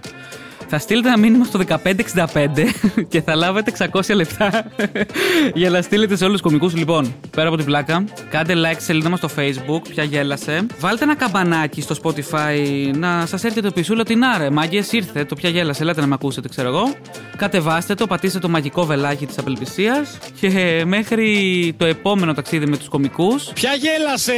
[0.70, 2.48] θα στείλετε ένα μήνυμα στο 1565
[3.12, 4.64] και θα λάβετε 600 λεπτά
[5.60, 6.74] για να στείλετε σε όλους τους κομικούς.
[6.74, 10.66] Λοιπόν, πέρα από την πλάκα, κάντε like στη σελίδα μας στο Facebook, πια γέλασε.
[10.78, 15.24] Βάλτε ένα καμπανάκι στο Spotify να σας έρθει το πισούλο ότι να ρε, μάγκες ήρθε,
[15.24, 15.82] το πια γέλασε.
[15.82, 16.94] Ελάτε να με ακούσετε, ξέρω εγώ.
[17.36, 20.50] Κατεβάστε το, πατήστε το μαγικό βελάκι της απελπισίας και
[20.94, 24.32] μέχρι το επόμενο ταξίδι με τους κομικούς Ποια γέλασε!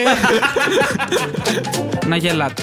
[2.06, 2.62] να γελάτε.